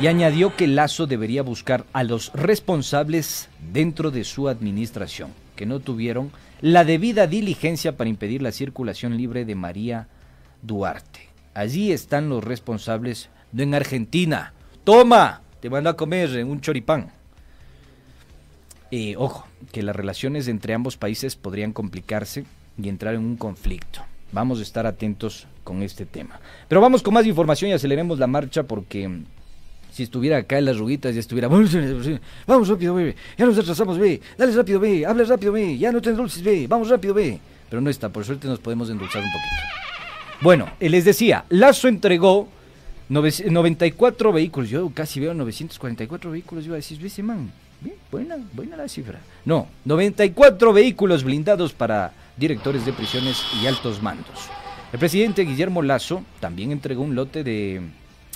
[0.00, 5.80] Y añadió que Lazo debería buscar a los responsables dentro de su administración, que no
[5.80, 6.30] tuvieron
[6.62, 10.08] la debida diligencia para impedir la circulación libre de María
[10.62, 11.20] Duarte.
[11.52, 14.54] Allí están los responsables, no en Argentina.
[14.84, 17.12] Toma, te mando a comer un choripán.
[18.90, 22.46] Eh, ojo, que las relaciones entre ambos países podrían complicarse
[22.82, 24.00] y entrar en un conflicto.
[24.32, 26.40] Vamos a estar atentos con este tema.
[26.68, 29.24] Pero vamos con más información y aceleremos la marcha porque mm,
[29.90, 31.48] si estuviera acá en las ruguitas ya estuviera...
[32.46, 33.14] Vamos rápido, ve.
[33.36, 34.20] Ya nos atrasamos, ve.
[34.36, 35.06] Dale rápido, ve.
[35.06, 35.78] Habla rápido, ve.
[35.78, 36.66] Ya no te endulces, ve.
[36.68, 37.40] Vamos rápido, ve.
[37.68, 39.54] Pero no está, por suerte nos podemos endulzar un poquito.
[40.40, 42.48] Bueno, les decía, Lazo entregó
[43.08, 44.70] 94 vehículos.
[44.70, 46.64] Yo casi veo 944 vehículos.
[46.64, 47.50] Yo iba a decir, ese man
[47.80, 49.20] Bien, buena, buena la cifra.
[49.44, 54.50] No, 94 vehículos blindados para directores de prisiones y altos mandos.
[54.92, 57.80] El presidente Guillermo Lazo también entregó un lote de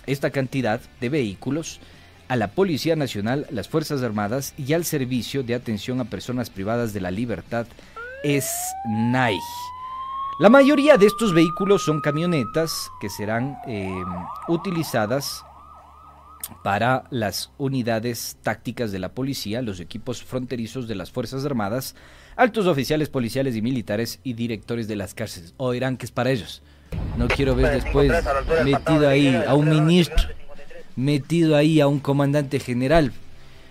[0.07, 1.81] esta cantidad de vehículos
[2.29, 6.93] a la Policía Nacional, las Fuerzas Armadas y al Servicio de Atención a Personas Privadas
[6.93, 7.67] de la Libertad,
[8.25, 9.39] SNAI.
[10.41, 14.03] La mayoría de estos vehículos son camionetas que serán eh,
[14.49, 15.45] utilizadas
[16.63, 21.95] para las unidades tácticas de la policía, los equipos fronterizos de las Fuerzas Armadas,
[22.37, 25.55] altos oficiales policiales y militares y directores de las cárceles.
[25.57, 26.63] Oirán que es para ellos.
[27.17, 28.13] No quiero ver después
[28.65, 30.29] metido ahí a un ministro,
[30.97, 33.13] metido ahí a un comandante general,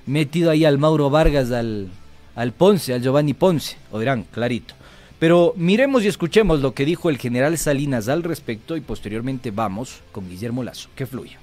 [0.06, 1.90] metido ahí al Mauro Vargas, al,
[2.36, 3.78] al Ponce, al Giovanni Ponce.
[3.92, 4.76] Oirán, clarito.
[5.20, 10.02] Pero miremos y escuchemos lo que dijo el general Salinas al respecto y posteriormente vamos
[10.12, 10.90] con Guillermo Lazo.
[10.96, 11.40] Que fluya.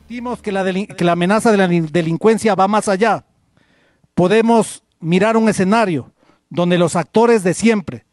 [0.00, 3.24] Sentimos que la, que la amenaza de la delincuencia va más allá.
[4.14, 6.12] Podemos mirar un escenario
[6.48, 8.05] donde los actores de siempre,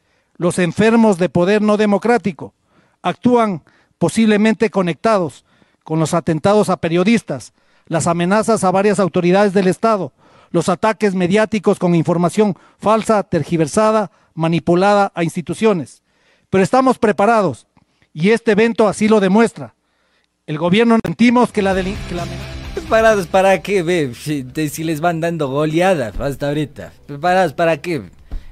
[0.44, 2.54] los enfermos de poder no democrático,
[3.02, 3.64] actúan
[3.98, 5.46] posiblemente conectados
[5.84, 7.54] con los atentados a periodistas,
[7.88, 10.12] las amenazas a varias autoridades del Estado,
[10.52, 16.04] los ataques mediáticos con información falsa, tergiversada, manipulada a instituciones.
[16.50, 17.66] Pero estamos preparados
[18.14, 19.76] y este evento así lo demuestra.
[20.46, 21.96] El gobierno sentimos que la, del,
[22.76, 24.12] ¿Preparados para qué?
[24.14, 26.92] Si, les van dando goleadas hasta ahorita.
[27.08, 28.04] ¿Preparados para qué?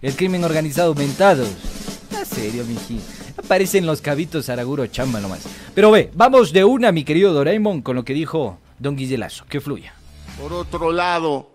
[0.01, 1.45] El crimen organizado aumentado.
[2.21, 3.01] ¿En serio, miji?
[3.35, 5.41] Aparecen los cabitos Araguro chamba nomás.
[5.73, 9.45] Pero ve, vamos de una, mi querido Doraemon, con lo que dijo don Guillelazo.
[9.47, 9.95] Que fluya.
[10.39, 11.49] Por otro lado,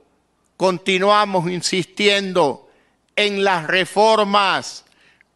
[0.56, 2.68] continuamos insistiendo
[3.14, 4.84] en las reformas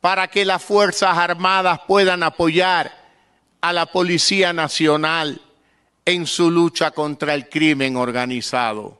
[0.00, 2.90] para que las Fuerzas Armadas puedan apoyar
[3.60, 5.40] a la Policía Nacional
[6.06, 8.98] en su lucha contra el crimen organizado.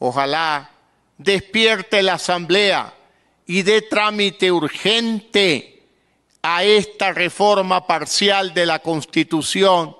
[0.00, 0.70] Ojalá
[1.16, 2.92] despierte la Asamblea
[3.48, 5.82] y dé trámite urgente
[6.42, 9.96] a esta reforma parcial de la Constitución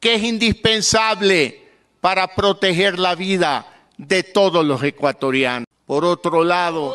[0.00, 1.62] que es indispensable
[2.00, 3.66] para proteger la vida
[3.98, 5.66] de todos los ecuatorianos.
[5.84, 6.94] Por otro lado...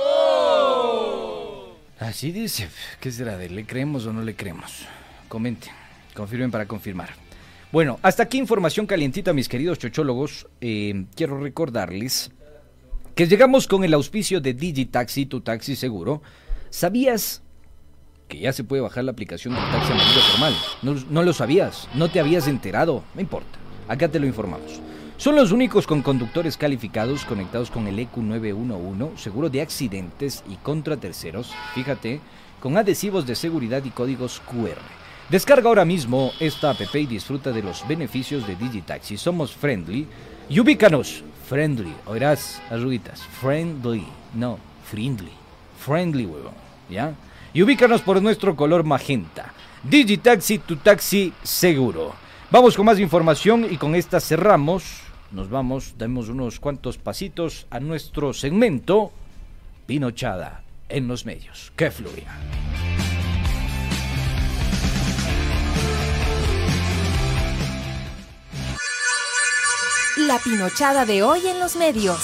[2.00, 4.86] Así dice, ¿qué será de le creemos o no le creemos?
[5.28, 5.74] Comenten.
[6.16, 7.10] Confirmen para confirmar.
[7.72, 10.48] Bueno, hasta aquí información calientita, mis queridos chochólogos.
[10.62, 12.32] Eh, quiero recordarles
[13.22, 16.24] que llegamos con el auspicio de Digitaxi, tu taxi seguro.
[16.72, 17.44] ¿Sabías
[18.28, 20.56] que ya se puede bajar la aplicación del taxi amarillo formal?
[20.82, 23.60] No, no lo sabías, no te habías enterado, no importa.
[23.88, 24.82] Acá te lo informamos.
[25.18, 30.98] Son los únicos con conductores calificados conectados con el EQ911, seguro de accidentes y contra
[30.98, 32.22] terceros, fíjate,
[32.60, 34.82] con adhesivos de seguridad y códigos QR.
[35.30, 39.16] Descarga ahora mismo esta app y disfruta de los beneficios de Digitaxi.
[39.16, 40.08] Somos friendly
[40.50, 41.24] y ubícanos.
[41.52, 43.24] Friendly, oirás, arruguitas.
[43.42, 44.58] Friendly, no,
[44.90, 45.34] friendly.
[45.86, 46.54] Friendly, huevón,
[46.90, 47.14] ¿ya?
[47.54, 49.52] Y ubícanos por nuestro color magenta.
[49.84, 52.14] Digitaxi, tu taxi seguro.
[52.52, 55.02] Vamos con más información y con esta cerramos.
[55.32, 59.12] Nos vamos, damos unos cuantos pasitos a nuestro segmento
[59.88, 61.74] Pinochada en los medios.
[61.76, 62.32] Que fluya.
[70.28, 72.20] La pinochada de hoy en los medios.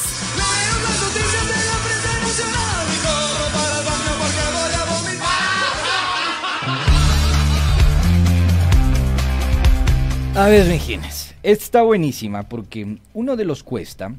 [10.36, 14.14] A ver, Mejines, está buenísima porque uno de los Cuesta,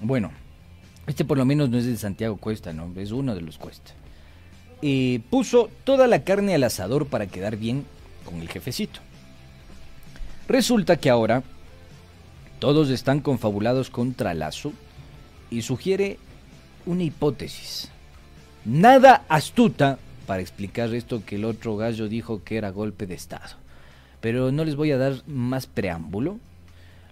[0.00, 0.30] bueno,
[1.06, 3.92] este por lo menos no es de Santiago Cuesta, no, es uno de los Cuesta,
[4.82, 7.86] eh, puso toda la carne al asador para quedar bien
[8.24, 9.00] con el jefecito.
[10.48, 11.42] Resulta que ahora
[12.66, 14.72] todos están confabulados contra Lazo
[15.50, 16.18] y sugiere
[16.84, 17.90] una hipótesis.
[18.64, 23.56] Nada astuta para explicar esto que el otro gallo dijo que era golpe de Estado
[24.20, 26.40] pero no les voy a dar más preámbulo.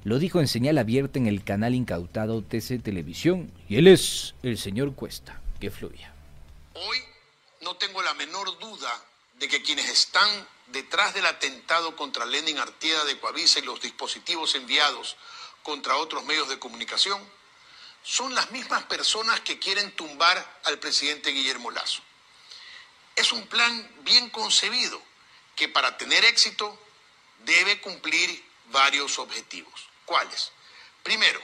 [0.02, 4.58] Lo dijo en señal abierta en el canal incautado TC Televisión y él es el
[4.58, 6.12] señor Cuesta, que fluya.
[6.72, 6.98] Hoy
[7.60, 8.90] no tengo la menor duda
[9.38, 10.28] de que quienes están
[10.72, 15.16] detrás del atentado contra Lenin Artieda de Coavisa y los dispositivos enviados
[15.64, 17.20] contra otros medios de comunicación
[18.04, 22.02] son las mismas personas que quieren tumbar al presidente Guillermo Lazo.
[23.16, 25.00] Es un plan bien concebido
[25.56, 26.78] que para tener éxito
[27.44, 29.88] debe cumplir varios objetivos.
[30.04, 30.52] ¿Cuáles?
[31.02, 31.40] Primero,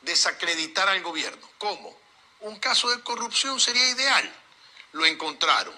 [0.00, 1.48] desacreditar al gobierno.
[1.58, 1.96] ¿Cómo?
[2.40, 4.34] Un caso de corrupción sería ideal.
[4.92, 5.74] Lo encontraron.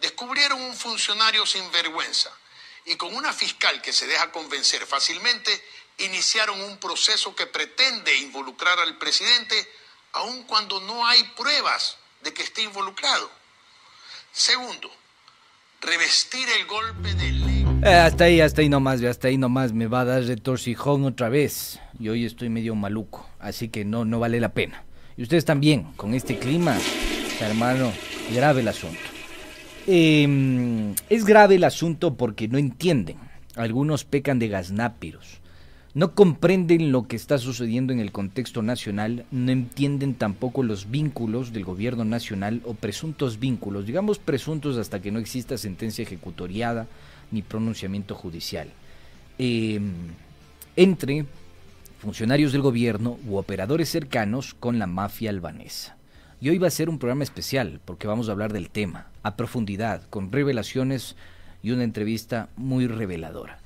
[0.00, 2.30] Descubrieron un funcionario sin vergüenza
[2.84, 5.64] y con una fiscal que se deja convencer fácilmente,
[5.98, 9.54] iniciaron un proceso que pretende involucrar al presidente
[10.12, 13.30] aun cuando no hay pruebas de que esté involucrado.
[14.32, 14.90] Segundo,
[15.80, 17.32] revestir el golpe de
[17.84, 21.28] eh, hasta ahí, hasta ahí nomás, hasta ahí nomás me va a dar retorcijón otra
[21.28, 21.80] vez.
[21.98, 24.84] Y hoy estoy medio maluco, así que no, no vale la pena.
[25.16, 26.78] Y ustedes también, con este clima,
[27.40, 27.92] hermano,
[28.32, 29.00] grave el asunto.
[29.88, 33.18] Em, es grave el asunto porque no entienden.
[33.56, 35.40] Algunos pecan de gaznápiros.
[35.94, 41.52] No comprenden lo que está sucediendo en el contexto nacional, no entienden tampoco los vínculos
[41.52, 46.86] del gobierno nacional o presuntos vínculos, digamos presuntos hasta que no exista sentencia ejecutoriada
[47.30, 48.70] ni pronunciamiento judicial.
[49.38, 49.92] Em,
[50.76, 51.26] entre
[51.98, 55.96] funcionarios del gobierno u operadores cercanos con la mafia albanesa.
[56.40, 59.36] Y hoy va a ser un programa especial porque vamos a hablar del tema a
[59.36, 61.16] profundidad, con revelaciones
[61.62, 63.58] y una entrevista muy reveladora.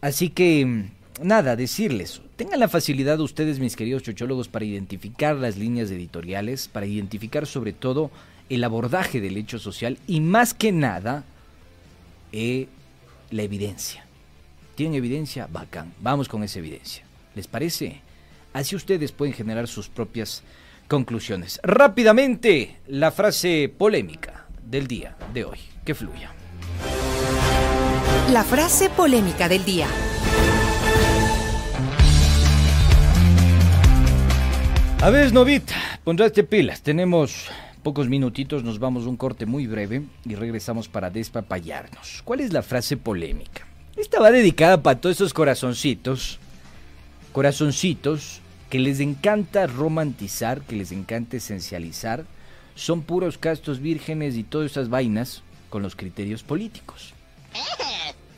[0.00, 0.90] Así que, em,
[1.22, 6.86] nada, decirles, tengan la facilidad ustedes, mis queridos chochólogos, para identificar las líneas editoriales, para
[6.86, 8.10] identificar sobre todo
[8.48, 11.24] el abordaje del hecho social y más que nada,
[12.32, 12.68] eh,
[13.30, 14.06] la evidencia.
[14.74, 15.48] ¿Tienen evidencia?
[15.50, 15.92] Bacán.
[16.00, 17.04] Vamos con esa evidencia.
[17.34, 18.00] ¿Les parece?
[18.52, 20.42] Así ustedes pueden generar sus propias
[20.86, 21.60] conclusiones.
[21.62, 25.58] Rápidamente, la frase polémica del día de hoy.
[25.84, 26.32] Que fluya.
[28.30, 29.88] La frase polémica del día.
[35.00, 36.82] A ver, Novita, pondrás pilas.
[36.82, 37.46] Tenemos
[37.84, 42.22] pocos minutitos nos vamos a un corte muy breve y regresamos para despapallarnos.
[42.24, 43.64] ¿Cuál es la frase polémica?
[43.96, 46.40] Esta va dedicada para todos esos corazoncitos,
[47.32, 48.40] corazoncitos
[48.70, 52.24] que les encanta romantizar, que les encanta esencializar,
[52.74, 57.14] son puros castos vírgenes y todas esas vainas con los criterios políticos.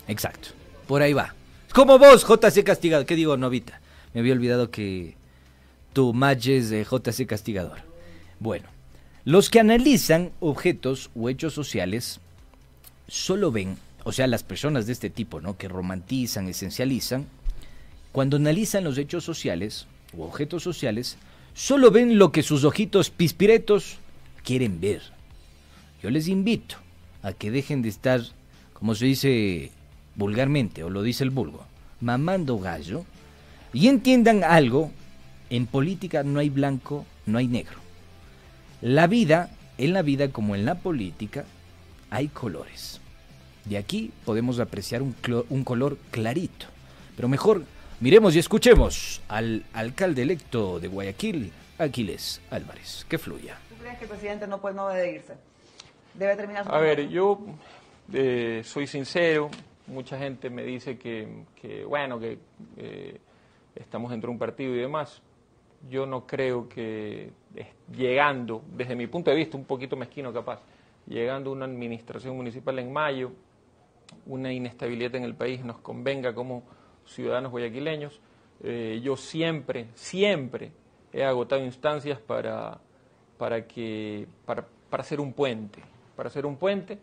[0.08, 0.50] Exacto,
[0.86, 1.34] por ahí va.
[1.72, 3.06] Como vos, JC Castigador.
[3.06, 3.80] ¿Qué digo, Novita?
[4.12, 5.16] Me había olvidado que
[5.93, 7.78] tu match es de JC Castigador.
[8.38, 8.68] Bueno,
[9.24, 12.20] los que analizan objetos o hechos sociales
[13.09, 15.57] solo ven, o sea, las personas de este tipo, ¿no?
[15.57, 17.26] Que romantizan, esencializan,
[18.12, 19.86] cuando analizan los hechos sociales
[20.16, 21.16] o objetos sociales,
[21.55, 23.99] solo ven lo que sus ojitos pispiretos
[24.45, 25.03] quieren ver.
[26.03, 26.76] Yo les invito
[27.22, 28.22] a que dejen de estar,
[28.72, 29.70] como se dice
[30.14, 31.64] vulgarmente, o lo dice el vulgo,
[32.01, 33.05] mamando gallo,
[33.72, 34.91] y entiendan algo,
[35.51, 37.76] en política no hay blanco, no hay negro.
[38.80, 41.44] La vida, en la vida como en la política,
[42.09, 43.01] hay colores.
[43.64, 45.14] De aquí podemos apreciar un,
[45.51, 46.66] un color clarito.
[47.16, 47.64] Pero mejor
[48.01, 53.05] miremos y escuchemos al alcalde electo de Guayaquil, Aquiles Álvarez.
[53.09, 53.59] Que fluya.
[53.68, 55.34] ¿Tú crees que el presidente no puede, no debe irse?
[56.14, 57.40] Debe terminar su A ver, yo
[58.12, 59.51] eh, soy sincero.
[59.86, 62.38] Mucha gente me dice que, bueno, que
[62.76, 63.20] eh,
[63.74, 65.20] estamos dentro de un partido y demás
[65.88, 67.30] yo no creo que
[67.96, 70.60] llegando, desde mi punto de vista, un poquito mezquino capaz,
[71.06, 73.32] llegando una administración municipal en mayo,
[74.26, 76.62] una inestabilidad en el país nos convenga como
[77.06, 78.20] ciudadanos guayaquileños.
[78.62, 80.72] Eh, yo siempre, siempre
[81.12, 82.78] he agotado instancias para,
[83.38, 85.80] para, que, para, para hacer un puente.
[86.16, 86.98] Para hacer un puente,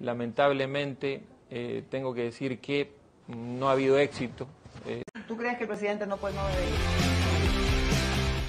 [0.00, 2.92] lamentablemente eh, tengo que decir que
[3.28, 4.46] no ha habido éxito.
[4.86, 5.02] Eh.
[5.28, 7.05] ¿Tú crees que el presidente no puede no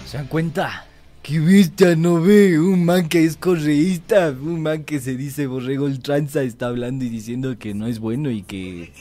[0.08, 0.86] ¿Se dan cuenta?
[1.22, 2.58] ¡Qué bestia no ve!
[2.58, 7.04] Un man que es correísta, un man que se dice borrego el tranza está hablando
[7.04, 8.94] y diciendo que no es bueno y que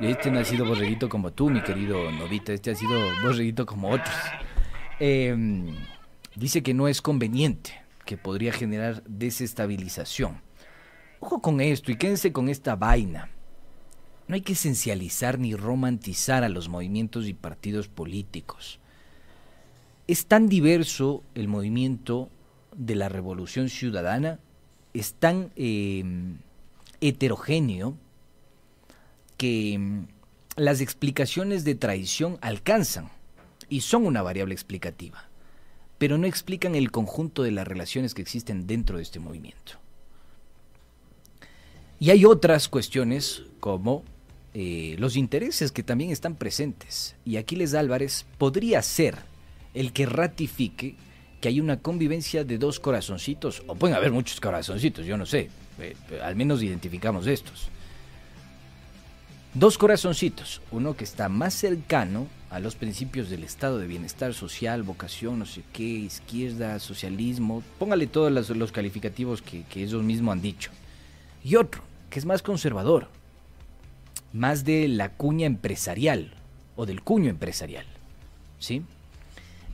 [0.00, 3.90] este no ha sido borreguito como tú, mi querido Novita, este ha sido borreguito como
[3.90, 4.14] otros.
[5.00, 5.76] Em,
[6.34, 7.72] dice que no es conveniente,
[8.06, 10.40] que podría generar desestabilización.
[11.18, 13.28] Ojo con esto y quédense con esta vaina.
[14.28, 18.79] No hay que esencializar ni romantizar a los movimientos y partidos políticos.
[20.10, 22.30] Es tan diverso el movimiento
[22.76, 24.40] de la revolución ciudadana,
[24.92, 26.38] es tan em,
[27.00, 27.96] heterogéneo,
[29.36, 30.08] que em,
[30.56, 33.08] las explicaciones de traición alcanzan
[33.68, 35.28] y son una variable explicativa,
[35.98, 39.74] pero no explican el conjunto de las relaciones que existen dentro de este movimiento.
[42.00, 44.02] Y hay otras cuestiones como
[44.54, 47.14] eh, los intereses que también están presentes.
[47.24, 49.29] Y Aquiles Álvarez podría ser
[49.74, 50.96] el que ratifique
[51.40, 55.48] que hay una convivencia de dos corazoncitos, o pueden haber muchos corazoncitos, yo no sé,
[55.78, 57.68] eh, al menos identificamos estos.
[59.54, 64.82] Dos corazoncitos, uno que está más cercano a los principios del estado de bienestar social,
[64.82, 70.42] vocación, no sé qué, izquierda, socialismo, póngale todos los, calificativos que, que ellos mismos han
[70.42, 70.70] dicho.
[71.42, 73.08] Y otro, que es más conservador,
[74.32, 76.34] más de la cuña empresarial
[76.76, 77.86] o del cuño empresarial.
[78.58, 78.82] ¿Sí?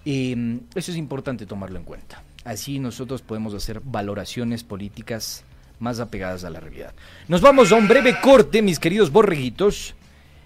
[0.07, 2.23] Mm, eso es importante tomarlo en cuenta.
[2.45, 5.45] Así nosotros podemos hacer valoraciones políticas
[5.81, 6.95] más apegadas a la realidad.
[7.27, 9.95] Nos vamos a un breve corte, mis queridos borreguitos.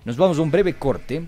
[0.07, 1.27] Nos vamos a un breve corte.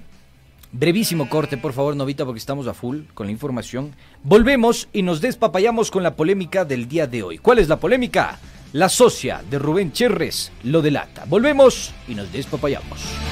[0.73, 3.95] Brevísimo corte, por favor, Novita, porque estamos a full con la información.
[4.25, 7.37] Volvemos y nos despapayamos con la polémica del día de hoy.
[7.37, 8.39] ¿Cuál es la polémica?
[8.73, 11.27] La socia de Rubén Cherres lo delata.
[11.27, 13.32] Volvemos y nos despapayamos.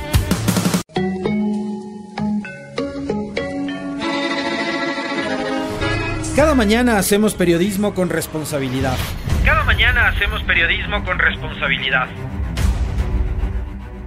[6.35, 8.95] Cada mañana hacemos periodismo con responsabilidad.
[9.43, 12.07] Cada mañana hacemos periodismo con responsabilidad.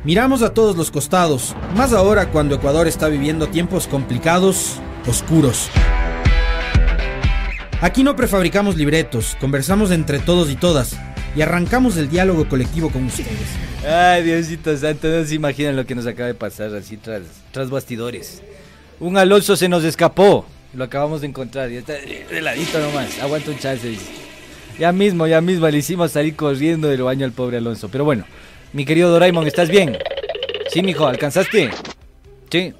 [0.04, 5.68] Miramos a todos los costados, más ahora cuando Ecuador está viviendo tiempos complicados, oscuros.
[7.82, 10.96] Aquí no prefabricamos libretos, conversamos entre todos y todas
[11.36, 13.28] y arrancamos el diálogo colectivo con ustedes.
[13.86, 17.22] Ay, Diosito Santo, no se imaginan lo que nos acaba de pasar así tras,
[17.52, 18.42] tras bastidores.
[18.98, 20.46] Un Alonso se nos escapó.
[20.74, 21.70] Lo acabamos de encontrar.
[21.70, 23.18] Y está de ladito nomás.
[23.20, 23.96] Aguanta un chance.
[24.78, 27.88] Ya mismo, ya mismo le hicimos salir corriendo del baño al pobre Alonso.
[27.88, 28.24] Pero bueno,
[28.72, 29.96] mi querido Doraemon, ¿estás bien?
[30.68, 31.70] Sí, mijo, ¿alcanzaste?
[32.50, 32.74] Sí.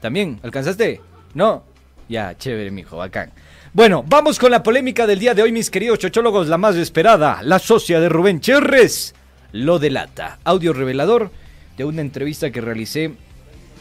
[0.00, 0.38] ¿También?
[0.42, 1.00] ¿Alcanzaste?
[1.34, 1.64] ¿No?
[2.08, 3.32] Ya, chévere, mijo, bacán.
[3.72, 7.40] Bueno, vamos con la polémica del día de hoy, mis queridos chochólogos, la más esperada.
[7.42, 9.14] La socia de Rubén Cherres
[9.52, 10.38] lo delata.
[10.44, 11.30] Audio revelador
[11.76, 13.14] de una entrevista que realicé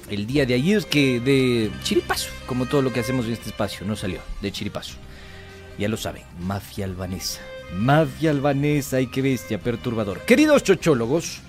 [0.09, 3.85] el día de ayer, que de chiripazo, como todo lo que hacemos en este espacio,
[3.85, 4.95] no salió, de chiripazo.
[5.77, 7.41] Ya lo saben, mafia albanesa.
[7.73, 10.21] Mafia albanesa, ay qué bestia, perturbador.
[10.21, 11.39] Queridos chochólogos,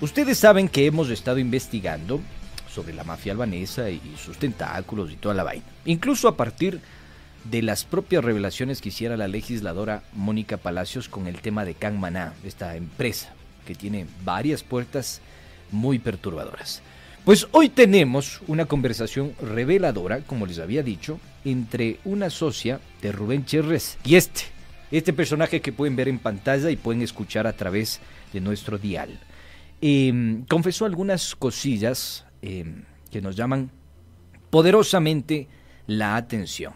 [0.00, 2.20] ustedes saben que hemos estado investigando
[2.72, 5.64] sobre la mafia albanesa y sus tentáculos y toda la vaina.
[5.84, 6.80] Incluso a partir
[7.44, 11.98] de las propias revelaciones que hiciera la legisladora Mónica Palacios con el tema de Can
[11.98, 13.32] Maná, esta empresa
[13.66, 15.20] que tiene varias puertas
[15.70, 16.82] muy perturbadoras.
[17.24, 23.44] Pues hoy tenemos una conversación reveladora, como les había dicho, entre una socia de Rubén
[23.44, 24.44] Cherres y este,
[24.90, 28.00] este personaje que pueden ver en pantalla y pueden escuchar a través
[28.32, 29.20] de nuestro dial.
[29.82, 33.70] Em, confesó algunas cosillas em, que nos llaman
[34.48, 35.46] poderosamente
[35.86, 36.72] la atención.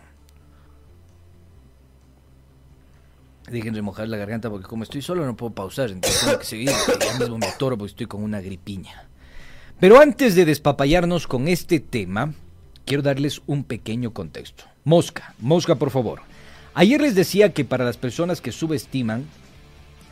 [3.50, 6.70] Dejen remojar la garganta porque como estoy solo no puedo pausar, entonces tengo que seguir.
[7.00, 9.08] Ya mismo me atoro porque estoy con una gripiña.
[9.84, 12.32] Pero antes de despapallarnos con este tema,
[12.86, 14.64] quiero darles un pequeño contexto.
[14.82, 16.22] Mosca, Mosca por favor.
[16.72, 19.26] Ayer les decía que para las personas que subestiman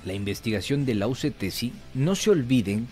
[0.04, 2.86] la investigación de la UCTC, no se olviden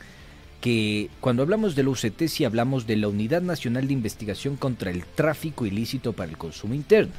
[0.63, 5.05] que cuando hablamos de la UCTC hablamos de la Unidad Nacional de Investigación contra el
[5.05, 7.13] Tráfico Ilícito para el Consumo Interno.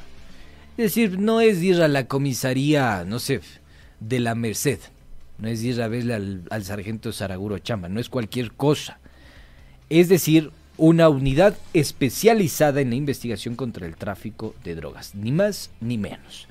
[0.76, 3.40] Es decir, no es ir a la comisaría, no sé,
[4.00, 4.80] de la Merced,
[5.38, 8.98] no es ir a verle al, al sargento Saraguro Chamba, no es cualquier cosa.
[9.92, 15.68] Es decir, una unidad especializada en la investigación contra el tráfico de drogas, ni más
[15.82, 16.48] ni menos.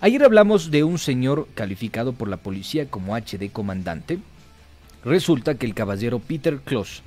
[0.00, 4.18] Ayer hablamos de un señor calificado por la policía como HD comandante.
[5.04, 7.02] Resulta que el caballero Peter Kloss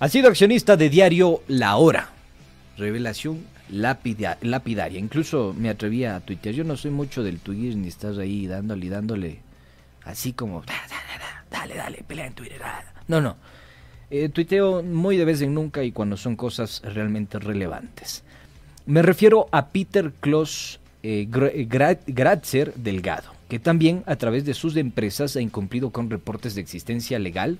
[0.00, 2.08] ha sido accionista de diario La Hora.
[2.78, 4.98] Revelación lapidaria.
[4.98, 6.54] Incluso me atrevía a tuitear.
[6.54, 9.40] Yo no soy mucho del Twitter ni estás ahí dándole y dándole
[10.04, 10.64] así como
[11.50, 12.62] dale, dale, pelea en Twitter.
[13.08, 13.36] No, no.
[14.08, 18.22] Eh, tuiteo muy de vez en nunca y cuando son cosas realmente relevantes.
[18.86, 21.26] Me refiero a Peter Kloss eh,
[22.06, 27.18] Gratzer Delgado, que también a través de sus empresas ha incumplido con reportes de existencia
[27.18, 27.58] legal.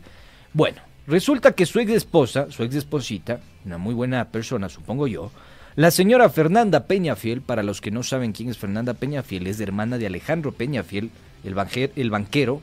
[0.53, 0.78] Bueno,
[1.09, 5.32] resulta que su ex esposa, su ex esposita, una muy buena persona, supongo yo,
[5.74, 9.99] la señora Fernanda Peñafiel, para los que no saben quién es Fernanda Peñafiel, es hermana
[9.99, 11.11] de Alejandro Peñafiel,
[11.42, 11.55] el,
[11.97, 12.62] el banquero,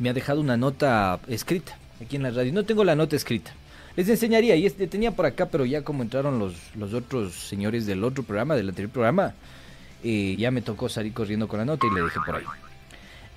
[0.00, 2.52] me ha dejado una nota escrita aquí en la radio.
[2.52, 3.52] No tengo la nota escrita.
[3.96, 8.04] Les enseñaría, y tenía por acá, pero ya como entraron los, los otros señores del
[8.04, 9.34] otro programa, del anterior programa,
[10.02, 12.44] eh, ya me tocó salir corriendo con la nota y le dejé por ahí.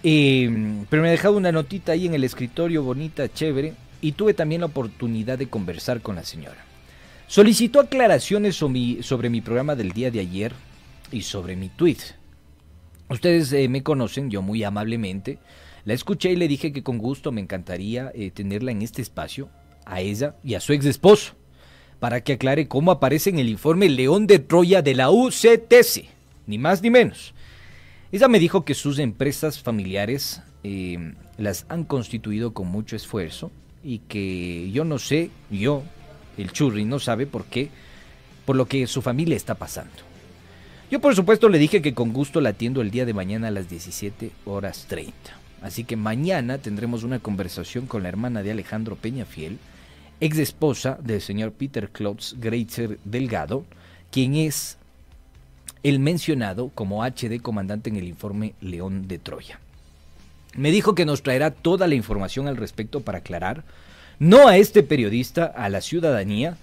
[0.03, 4.33] Eh, pero me ha dejado una notita ahí en el escritorio, bonita, chévere, y tuve
[4.33, 6.63] también la oportunidad de conversar con la señora.
[7.27, 10.53] Solicitó aclaraciones sobre mi, sobre mi programa del día de ayer
[11.11, 11.97] y sobre mi tweet.
[13.09, 15.37] Ustedes eh, me conocen, yo muy amablemente
[15.85, 19.49] la escuché y le dije que con gusto me encantaría eh, tenerla en este espacio,
[19.85, 21.33] a ella y a su ex esposo,
[21.99, 26.05] para que aclare cómo aparece en el informe León de Troya de la UCTC,
[26.47, 27.35] ni más ni menos.
[28.11, 33.51] Ella me dijo que sus empresas familiares eh, las han constituido con mucho esfuerzo
[33.83, 35.83] y que yo no sé, yo,
[36.37, 37.69] el churri, no sabe por qué,
[38.45, 39.93] por lo que su familia está pasando.
[40.89, 43.51] Yo por supuesto le dije que con gusto la atiendo el día de mañana a
[43.51, 45.44] las 17 horas 30.
[45.65, 49.57] Así que mañana tendremos una conversación con la hermana de Alejandro Peñafiel,
[50.19, 53.65] ex esposa del señor Peter Klotz Greitzer Delgado,
[54.11, 54.77] quien es
[55.81, 59.59] el mencionado como HD comandante en el informe León de Troya.
[60.53, 63.63] Me dijo que nos traerá toda la información al respecto para aclarar,
[64.19, 66.57] no a este periodista, a la ciudadanía,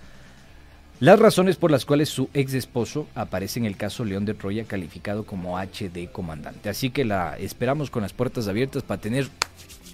[1.03, 4.67] las razones por las cuales su ex esposo aparece en el caso León de Troya
[4.67, 6.69] calificado como HD comandante.
[6.69, 9.27] Así que la esperamos con las puertas abiertas para tener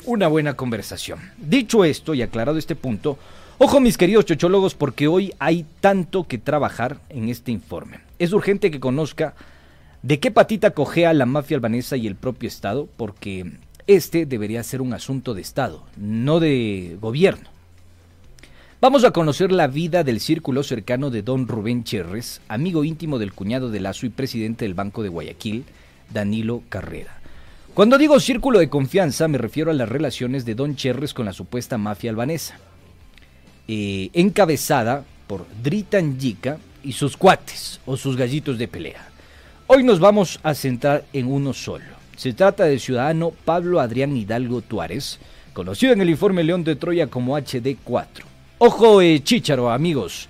[0.04, 1.18] una buena conversación.
[1.38, 3.16] Dicho esto y aclarado este punto,
[3.56, 8.00] ojo mis queridos chochólogos porque hoy hay tanto que trabajar en este informe.
[8.18, 9.32] Es urgente que conozca
[10.02, 13.50] de qué patita cojea la mafia albanesa y el propio Estado porque
[13.86, 17.48] este debería ser un asunto de Estado, no de gobierno.
[18.80, 23.32] Vamos a conocer la vida del círculo cercano de don Rubén Cherres, amigo íntimo del
[23.32, 25.64] cuñado de Lazo y presidente del Banco de Guayaquil,
[26.14, 27.18] Danilo Carrera.
[27.74, 31.32] Cuando digo círculo de confianza me refiero a las relaciones de don Cherres con la
[31.32, 32.56] supuesta mafia albanesa,
[33.66, 39.08] eh, encabezada por Dritan Yika y sus cuates o sus gallitos de pelea.
[39.66, 41.96] Hoy nos vamos a centrar en uno solo.
[42.16, 45.18] Se trata del ciudadano Pablo Adrián Hidalgo Tuárez,
[45.52, 48.37] conocido en el informe León de Troya como HD4.
[48.60, 50.28] Ojo, eh, chícharo, amigos,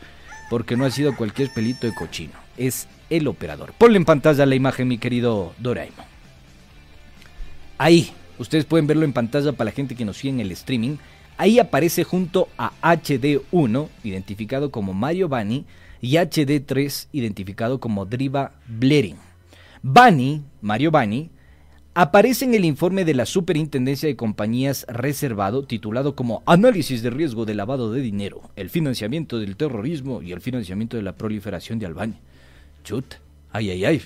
[0.50, 3.72] porque no ha sido cualquier pelito de cochino, es el operador.
[3.78, 6.04] Ponle en pantalla la imagen, mi querido Doraemon.
[7.78, 10.96] Ahí, ustedes pueden verlo en pantalla para la gente que nos sigue en el streaming.
[11.38, 15.64] Ahí aparece junto a HD1, identificado como Mario Bani,
[16.02, 19.16] y HD3, identificado como Driva Blering.
[19.82, 21.30] Bani, Mario Bani,
[22.00, 27.44] aparece en el informe de la Superintendencia de Compañías reservado titulado como Análisis de riesgo
[27.44, 31.86] de lavado de dinero, el financiamiento del terrorismo y el financiamiento de la proliferación de
[31.86, 32.20] Albania.
[32.84, 33.16] Chut,
[33.50, 34.02] ay, ay, ay.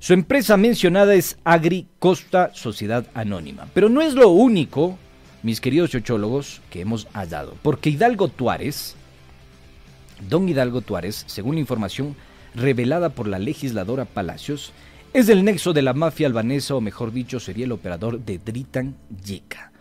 [0.00, 4.98] Su empresa mencionada es Agri Costa Sociedad Anónima, pero no es lo único,
[5.44, 8.96] mis queridos chochólogos, que hemos hallado, porque Hidalgo Tuárez,
[10.28, 12.16] don Hidalgo Tuárez, según la información
[12.56, 14.72] revelada por la legisladora Palacios,
[15.12, 18.94] es el nexo de la mafia albanesa, o mejor dicho, sería el operador de Dritan
[19.24, 19.72] Yeka.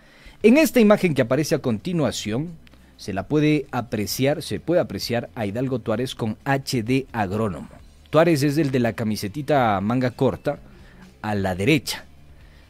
[0.41, 2.49] En esta imagen que aparece a continuación,
[2.97, 7.69] se la puede apreciar, se puede apreciar a Hidalgo Tuárez con HD agrónomo.
[8.09, 10.59] Tuárez es el de la camisetita manga corta
[11.21, 12.05] a la derecha,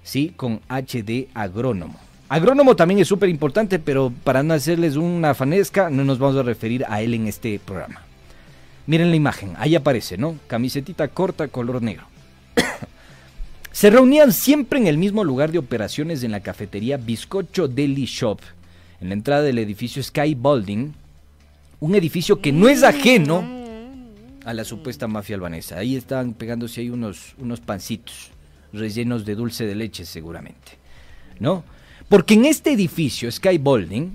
[0.03, 0.33] ¿sí?
[0.35, 1.97] Con HD agrónomo.
[2.27, 6.43] Agrónomo también es súper importante, pero para no hacerles una fanesca, no nos vamos a
[6.43, 8.03] referir a él en este programa.
[8.85, 10.35] Miren la imagen, ahí aparece, ¿no?
[10.47, 12.03] Camisetita corta, color negro.
[13.71, 18.39] Se reunían siempre en el mismo lugar de operaciones en la cafetería Bizcocho Deli Shop,
[18.99, 20.91] en la entrada del edificio Sky Building,
[21.79, 23.47] un edificio que no es ajeno
[24.43, 25.77] a la supuesta mafia albanesa.
[25.77, 28.31] Ahí estaban pegándose ahí unos, unos pancitos
[28.73, 30.73] rellenos de dulce de leche seguramente,
[31.39, 31.63] ¿no?
[32.07, 34.09] Porque en este edificio Sky Building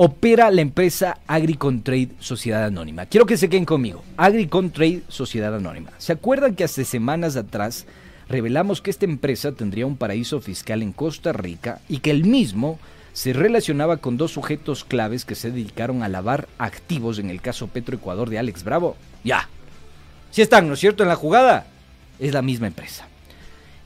[0.00, 3.06] opera la empresa Agricontrade Sociedad Anónima.
[3.06, 4.04] Quiero que se queden conmigo.
[4.16, 5.90] Agricontrade Sociedad Anónima.
[5.98, 7.84] ¿Se acuerdan que hace semanas atrás
[8.28, 12.78] revelamos que esta empresa tendría un paraíso fiscal en Costa Rica y que el mismo
[13.12, 17.66] se relacionaba con dos sujetos claves que se dedicaron a lavar activos en el caso
[17.66, 18.96] Petroecuador de Alex Bravo?
[19.24, 19.48] Ya.
[20.30, 21.66] Si están, ¿no es cierto?, en la jugada.
[22.20, 23.08] Es la misma empresa.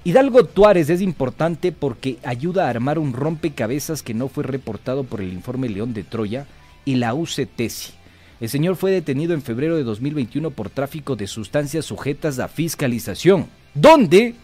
[0.04, 5.20] Hidalgo Tuárez es importante porque ayuda a armar un rompecabezas que no fue reportado por
[5.20, 6.46] el informe León de Troya
[6.84, 7.92] y la UCTESI.
[8.40, 13.46] El señor fue detenido en febrero de 2021 por tráfico de sustancias sujetas a fiscalización.
[13.74, 14.34] ¿Dónde?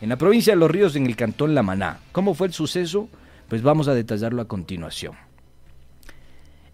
[0.00, 2.00] En la provincia de Los Ríos, en el cantón La Maná.
[2.10, 3.08] ¿Cómo fue el suceso?
[3.48, 5.14] Pues vamos a detallarlo a continuación.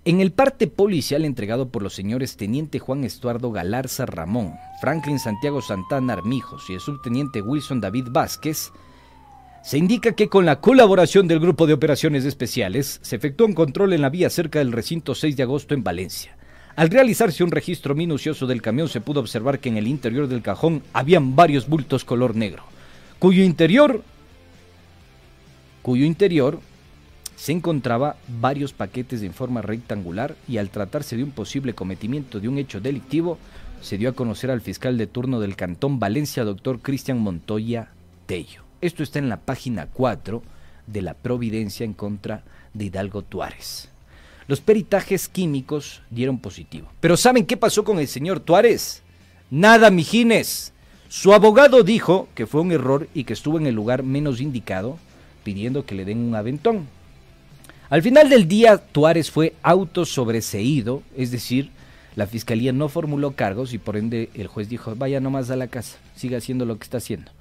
[0.07, 5.61] En el parte policial entregado por los señores Teniente Juan Estuardo Galarza Ramón, Franklin Santiago
[5.61, 8.73] Santana Armijos y el subteniente Wilson David Vázquez,
[9.63, 13.93] se indica que con la colaboración del Grupo de Operaciones Especiales se efectuó un control
[13.93, 16.35] en la vía cerca del recinto 6 de agosto en Valencia.
[16.77, 20.41] Al realizarse un registro minucioso del camión se pudo observar que en el interior del
[20.41, 22.63] cajón habían varios bultos color negro,
[23.19, 24.03] cuyo interior
[25.83, 26.61] cuyo interior
[27.41, 32.49] se encontraba varios paquetes en forma rectangular y al tratarse de un posible cometimiento de
[32.49, 33.39] un hecho delictivo,
[33.81, 37.89] se dio a conocer al fiscal de turno del Cantón Valencia, doctor Cristian Montoya
[38.27, 38.65] Tello.
[38.83, 40.43] Esto está en la página 4
[40.87, 42.43] de la Providencia en contra
[42.75, 43.89] de Hidalgo Tuárez.
[44.47, 46.89] Los peritajes químicos dieron positivo.
[47.01, 49.03] Pero ¿saben qué pasó con el señor Tuárez?
[49.51, 50.75] Nada, mijines.
[51.09, 54.99] Su abogado dijo que fue un error y que estuvo en el lugar menos indicado,
[55.43, 57.00] pidiendo que le den un aventón.
[57.91, 61.73] Al final del día, Tuárez fue autosobreseído, es decir,
[62.15, 65.67] la fiscalía no formuló cargos y por ende el juez dijo, vaya nomás a la
[65.67, 67.33] casa, siga haciendo lo que está haciendo.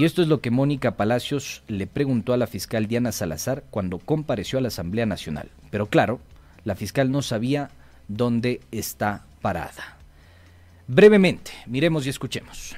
[0.00, 3.98] Y esto es lo que Mónica Palacios le preguntó a la fiscal Diana Salazar cuando
[3.98, 5.48] compareció a la Asamblea Nacional.
[5.70, 6.18] Pero claro,
[6.64, 7.70] la fiscal no sabía
[8.08, 9.96] dónde está parada.
[10.88, 12.74] Brevemente, miremos y escuchemos.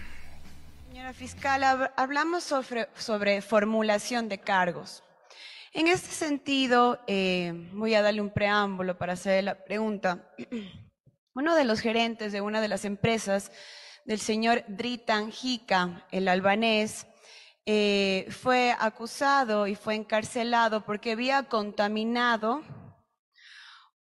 [0.91, 1.62] Señora fiscal,
[1.97, 5.03] hablamos sobre, sobre formulación de cargos.
[5.76, 10.30] En este sentido, eh, voy a darle un preámbulo para hacer la pregunta.
[11.34, 13.50] Uno de los gerentes de una de las empresas
[14.04, 17.08] del señor Dritan Hika, el albanés,
[17.66, 22.62] eh, fue acusado y fue encarcelado porque había contaminado,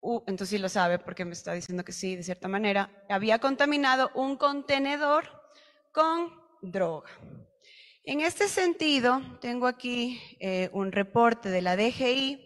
[0.03, 3.41] uh, entonces sí lo sabe porque me está diciendo que sí, de cierta manera, había
[3.41, 5.29] contaminado un contenedor
[5.91, 6.31] con
[6.63, 7.11] droga.
[8.09, 12.41] En este sentido, tengo aquí eh, un reporte de la DGI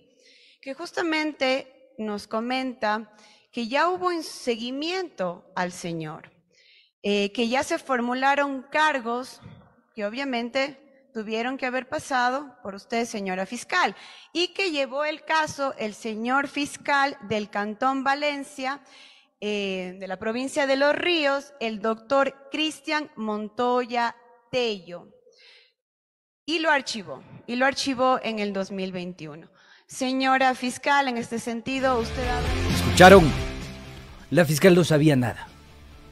[0.63, 3.15] que justamente nos comenta
[3.53, 6.31] que ya hubo un seguimiento al señor,
[7.03, 9.43] eh, que ya se formularon cargos
[9.95, 13.95] que obviamente tuvieron que haber pasado por usted, señora fiscal,
[14.33, 18.81] y que llevó el caso el señor fiscal del Cantón Valencia
[19.43, 24.17] eh, de la provincia de Los Ríos, el doctor Cristian Montoya
[24.51, 25.20] Tello.
[26.51, 29.47] Y lo archivó, y lo archivó en el 2021.
[29.87, 32.41] Señora fiscal, en este sentido, usted ha...
[32.75, 33.31] ¿Escucharon?
[34.33, 35.47] La fiscal no sabía nada.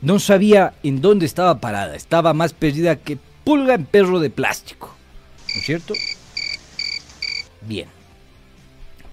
[0.01, 1.97] No sabía en dónde estaba parada.
[1.97, 4.95] Estaba más perdida que pulga en perro de plástico.
[5.53, 5.95] ¿No es cierto?
[7.63, 7.89] Bien.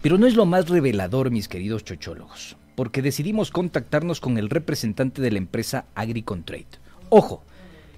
[0.04, 5.24] Pero no es lo más revelador, mis queridos chochólogos, porque decidimos contactarnos con el representante
[5.24, 6.68] de la empresa Agricontrade.
[7.10, 7.44] Ojo,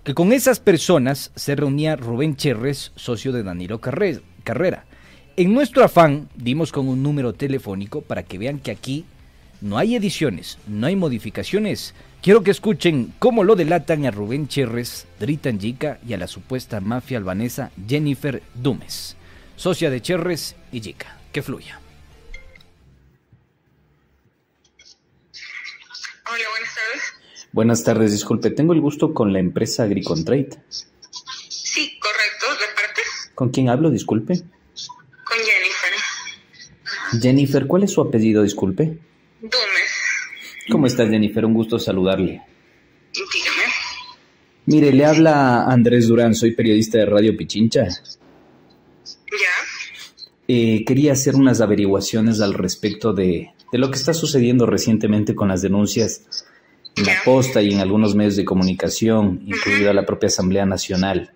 [0.07, 4.85] que con esas personas se reunía Rubén Cherres, socio de Danilo Carrera.
[5.35, 9.03] En nuestro afán dimos con un número telefónico para que vean que aquí
[9.59, 11.93] no hay ediciones, no hay modificaciones.
[12.21, 16.79] Quiero que escuchen cómo lo delatan a Rubén Cherres, Dritan Yica y a la supuesta
[16.79, 19.17] mafia albanesa Jennifer Dumes,
[19.57, 21.17] socia de Cherres y Yica.
[21.33, 21.81] Que fluya.
[26.29, 27.16] Hola, buenas tardes.
[27.57, 30.49] Buenas tardes, disculpe, tengo el gusto con la empresa Agricontrade.
[30.69, 33.01] Sí, correcto, ¿de parte?
[33.33, 34.35] ¿Con quién hablo, disculpe?
[34.35, 37.19] Con Jennifer.
[37.19, 38.99] Jennifer, ¿cuál es su apellido, disculpe?
[39.41, 39.91] Dumes.
[40.71, 41.43] ¿Cómo estás, Jennifer?
[41.45, 42.43] Un gusto saludarle.
[43.11, 43.73] Dígame.
[44.67, 47.87] Mire, le habla Andrés Durán, soy periodista de Radio Pichincha.
[47.87, 49.55] ¿Ya?
[50.47, 55.47] Eh, quería hacer unas averiguaciones al respecto de, de lo que está sucediendo recientemente con
[55.47, 56.21] las denuncias
[56.97, 61.31] en la posta y en algunos medios de comunicación, incluida la propia Asamblea Nacional.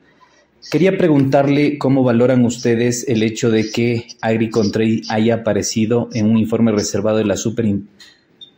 [0.69, 6.71] Quería preguntarle cómo valoran ustedes el hecho de que Agricontrade haya aparecido en un informe
[6.71, 7.87] reservado de la Superin-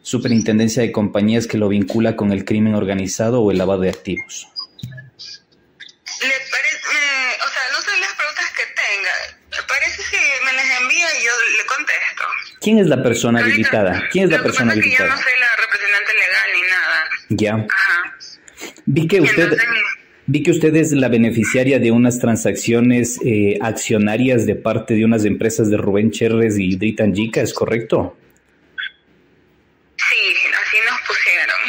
[0.01, 4.47] Superintendencia de Compañías que lo vincula con el crimen organizado o el lavado de activos.
[6.21, 6.99] ¿Le parece,
[7.39, 9.13] o sea, no sé las preguntas que tenga.
[9.55, 12.23] ¿Le parece si me las envía y yo le contesto?
[12.59, 14.03] ¿Quién es la persona habilitada?
[14.11, 15.23] ¿Quién es la persona es que yo no habilitada?
[15.23, 16.99] soy la representante legal ni nada.
[17.29, 17.55] Ya.
[17.55, 18.17] Ajá.
[18.85, 19.67] Vi que usted, Entonces,
[20.27, 25.25] vi que usted es la beneficiaria de unas transacciones eh, accionarias de parte de unas
[25.25, 28.17] empresas de Rubén Cherres y Dritan Yica, ¿es correcto?
[29.97, 31.59] sí, así nos pusieron.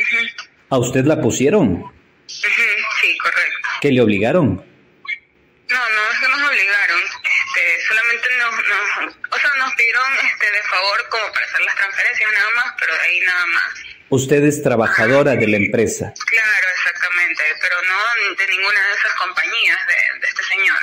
[0.00, 0.46] Ujú.
[0.70, 1.72] ¿A usted la pusieron?
[1.74, 1.92] Ujú,
[2.26, 3.68] Sí, correcto.
[3.80, 4.46] ¿Qué le obligaron?
[4.56, 7.00] No, no, es que nos obligaron.
[7.00, 11.74] Este, solamente nos, nos, o sea, nos pidieron este, de favor como para hacer las
[11.76, 13.74] transferencias nada más, pero de ahí nada más.
[14.12, 16.12] Usted es trabajadora de la empresa.
[16.26, 20.82] Claro, exactamente, pero no de ninguna de esas compañías de, de este señor.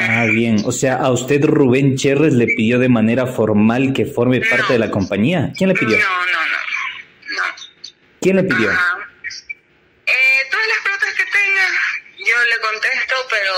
[0.00, 0.62] Ah, bien.
[0.64, 4.78] O sea, a usted Rubén Cherres le pidió de manera formal que forme parte de
[4.78, 5.52] la compañía.
[5.58, 5.98] ¿Quién le pidió?
[5.98, 6.56] No, no, no.
[7.36, 7.42] no.
[8.20, 8.70] ¿Quién le pidió?
[8.70, 8.96] Ajá.
[10.06, 11.68] Eh, todas las preguntas que tenga,
[12.26, 13.52] yo le contesto, pero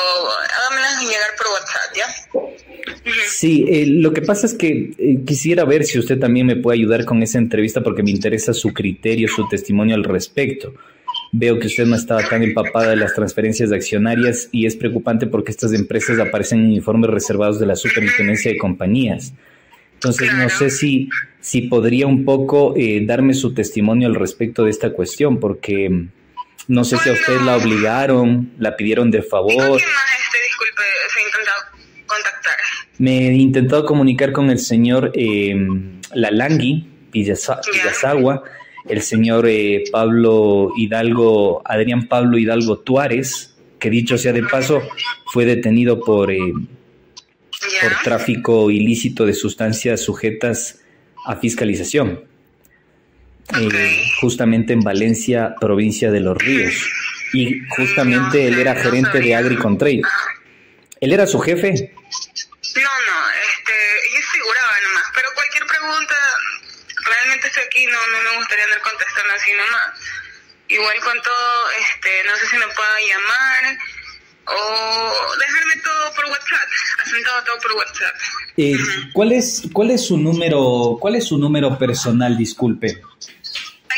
[0.61, 2.07] hágamelas llegar por WhatsApp, ¿ya?
[3.29, 6.79] Sí, eh, lo que pasa es que eh, quisiera ver si usted también me puede
[6.79, 10.75] ayudar con esa entrevista porque me interesa su criterio, su testimonio al respecto.
[11.33, 15.27] Veo que usted no estaba tan empapada de las transferencias de accionarias y es preocupante
[15.27, 19.33] porque estas empresas aparecen en informes reservados de la Superintendencia de Compañías.
[19.95, 21.09] Entonces, no sé si,
[21.41, 26.09] si podría un poco eh, darme su testimonio al respecto de esta cuestión, porque
[26.69, 29.53] no sé si a usted la obligaron, la pidieron de favor.
[29.53, 31.63] Este, disculpe, se ha intentado
[32.07, 32.55] contactar.
[32.99, 35.55] Me he intentado comunicar con el señor eh,
[36.15, 38.43] Lalangui Pillasagua,
[38.89, 44.83] el señor eh, Pablo Hidalgo, Adrián Pablo Hidalgo Tuárez, que dicho sea de paso,
[45.27, 46.39] fue detenido por, eh,
[47.83, 50.81] por tráfico ilícito de sustancias sujetas
[51.25, 52.25] a fiscalización,
[53.55, 56.75] eh, justamente en Valencia, provincia de Los Ríos.
[57.33, 60.03] Y justamente él era gerente de Agricontrade.
[61.01, 61.71] ¿Él era su jefe?
[61.71, 63.73] No, no, este,
[64.15, 66.15] yo figuraba nomás, pero cualquier pregunta,
[67.05, 70.01] realmente estoy aquí, no, no me gustaría andar contestando así nomás.
[70.69, 73.79] Igual con todo, este, no sé si me pueda llamar
[74.49, 76.69] o dejarme todo por WhatsApp,
[77.05, 78.15] asentado todo por WhatsApp.
[78.57, 78.77] Eh,
[79.13, 83.03] ¿cuál, es, ¿Cuál es su número, cuál es su número personal, disculpe?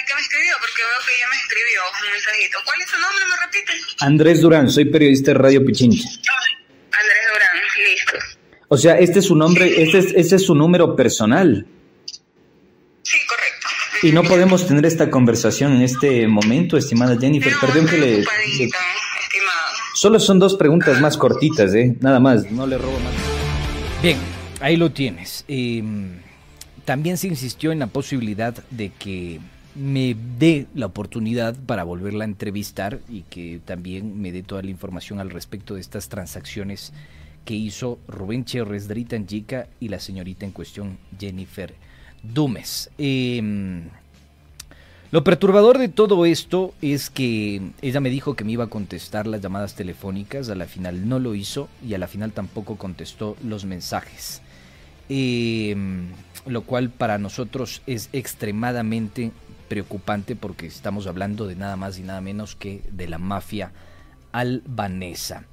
[0.06, 2.58] Que me escribió, porque veo que ya me escribió un mensajito.
[2.64, 3.72] ¿Cuál es su nombre, me repite?
[4.00, 6.08] Andrés Durán, soy periodista de Radio Pichincha.
[6.08, 8.18] Andrés Durán, listo.
[8.68, 11.66] O sea, este es su nombre, este es, este es su número personal.
[13.02, 13.68] Sí, correcto.
[14.02, 17.52] Y no podemos tener esta conversación en este momento, estimada Jennifer.
[17.60, 18.24] Perdón que le.
[19.94, 21.96] Solo son dos preguntas más cortitas, ¿eh?
[22.00, 23.12] Nada más, no le robo más.
[24.00, 24.18] Bien,
[24.60, 25.44] ahí lo tienes.
[25.48, 25.82] Eh,
[26.84, 29.40] también se insistió en la posibilidad de que
[29.78, 34.70] me dé la oportunidad para volverla a entrevistar y que también me dé toda la
[34.70, 36.92] información al respecto de estas transacciones
[37.44, 41.74] que hizo Rubén Cherres, Dritan Yica y la señorita en cuestión, Jennifer
[42.22, 42.90] Dumes.
[42.98, 43.82] Eh,
[45.10, 49.26] Lo perturbador de todo esto es que ella me dijo que me iba a contestar
[49.26, 53.34] las llamadas telefónicas, a la final no lo hizo y a la final tampoco contestó
[53.42, 54.42] los mensajes.
[55.08, 56.08] Em,
[56.46, 59.32] lo cual para nosotros es extremadamente
[59.68, 63.72] preocupante porque estamos hablando de nada más y nada menos que de la mafia
[64.32, 65.44] albanesa.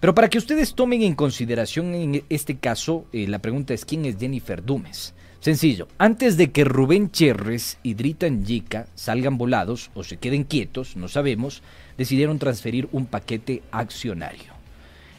[0.00, 4.04] Pero para que ustedes tomen en consideración en este caso, eh, la pregunta es ¿quién
[4.04, 5.14] es Jennifer Dumes?
[5.40, 10.96] Sencillo, antes de que Rubén Cherres y Drita Njica salgan volados o se queden quietos,
[10.96, 11.62] no sabemos,
[11.98, 14.54] decidieron transferir un paquete accionario.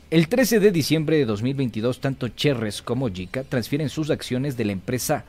[0.10, 4.72] El 13 de diciembre de 2022, tanto Cherres como Jica transfieren sus acciones de la
[4.72, 5.26] empresa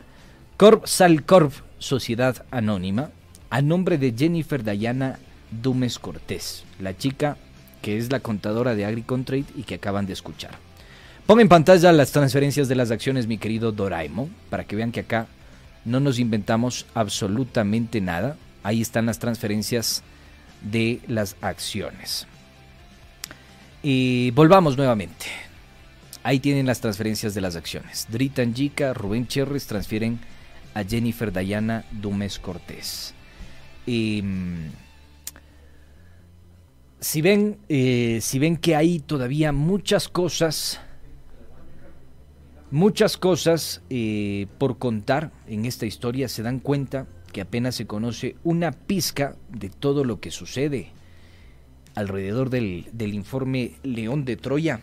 [0.56, 3.10] Corp Salcorp Sociedad Anónima
[3.50, 5.18] a nombre de Jennifer Dayana
[5.50, 7.36] Dumes Cortés, la chica
[7.82, 10.58] que es la contadora de Agricontrade y que acaban de escuchar.
[11.26, 15.00] Ponga en pantalla las transferencias de las acciones, mi querido Doraemon, para que vean que
[15.00, 15.26] acá
[15.84, 18.36] no nos inventamos absolutamente nada.
[18.62, 20.02] Ahí están las transferencias
[20.62, 22.26] de las acciones.
[23.82, 25.26] Y volvamos nuevamente.
[26.22, 28.06] Ahí tienen las transferencias de las acciones.
[28.08, 30.18] Dritan Jica, Rubén Cherres transfieren
[30.74, 33.15] a Jennifer Dayana Dumes Cortés.
[33.86, 34.68] Mm,
[37.00, 40.80] si, ven, eh, si ven que hay todavía muchas cosas
[42.72, 48.34] Muchas cosas eh, por contar en esta historia se dan cuenta que apenas se conoce
[48.42, 50.90] una pizca de todo lo que sucede
[51.94, 54.80] alrededor del informe León de Troya.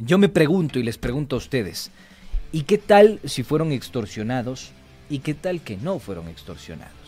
[0.00, 1.92] Yo me pregunto y les pregunto a ustedes,
[2.50, 4.72] ¿y qué tal si fueron extorsionados?
[5.08, 7.05] ¿Y qué tal que no fueron extorsionados?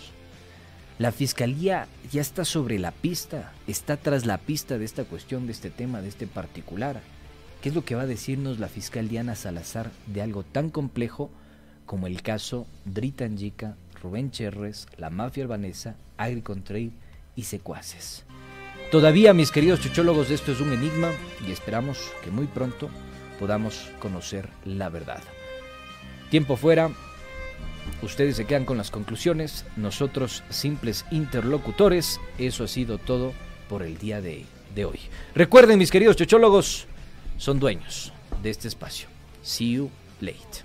[0.98, 5.52] La fiscalía ya está sobre la pista, está tras la pista de esta cuestión, de
[5.52, 7.00] este tema, de este particular.
[7.62, 11.30] ¿Qué es lo que va a decirnos la fiscal Diana Salazar de algo tan complejo
[11.86, 16.90] como el caso Dritanjica, Rubén Cherres, la mafia albanesa, Agricontrade
[17.36, 18.24] y secuaces?
[18.90, 21.12] Todavía, mis queridos chuchólogos, esto es un enigma
[21.46, 22.90] y esperamos que muy pronto
[23.38, 25.22] podamos conocer la verdad.
[26.30, 26.90] Tiempo fuera,
[28.02, 33.32] ustedes se quedan con las conclusiones, nosotros simples interlocutores, eso ha sido todo
[33.68, 35.00] por el día de, de hoy.
[35.34, 36.86] Recuerden, mis queridos chuchólogos,
[37.36, 38.12] son dueños
[38.42, 39.08] de este espacio.
[39.42, 40.62] See you late.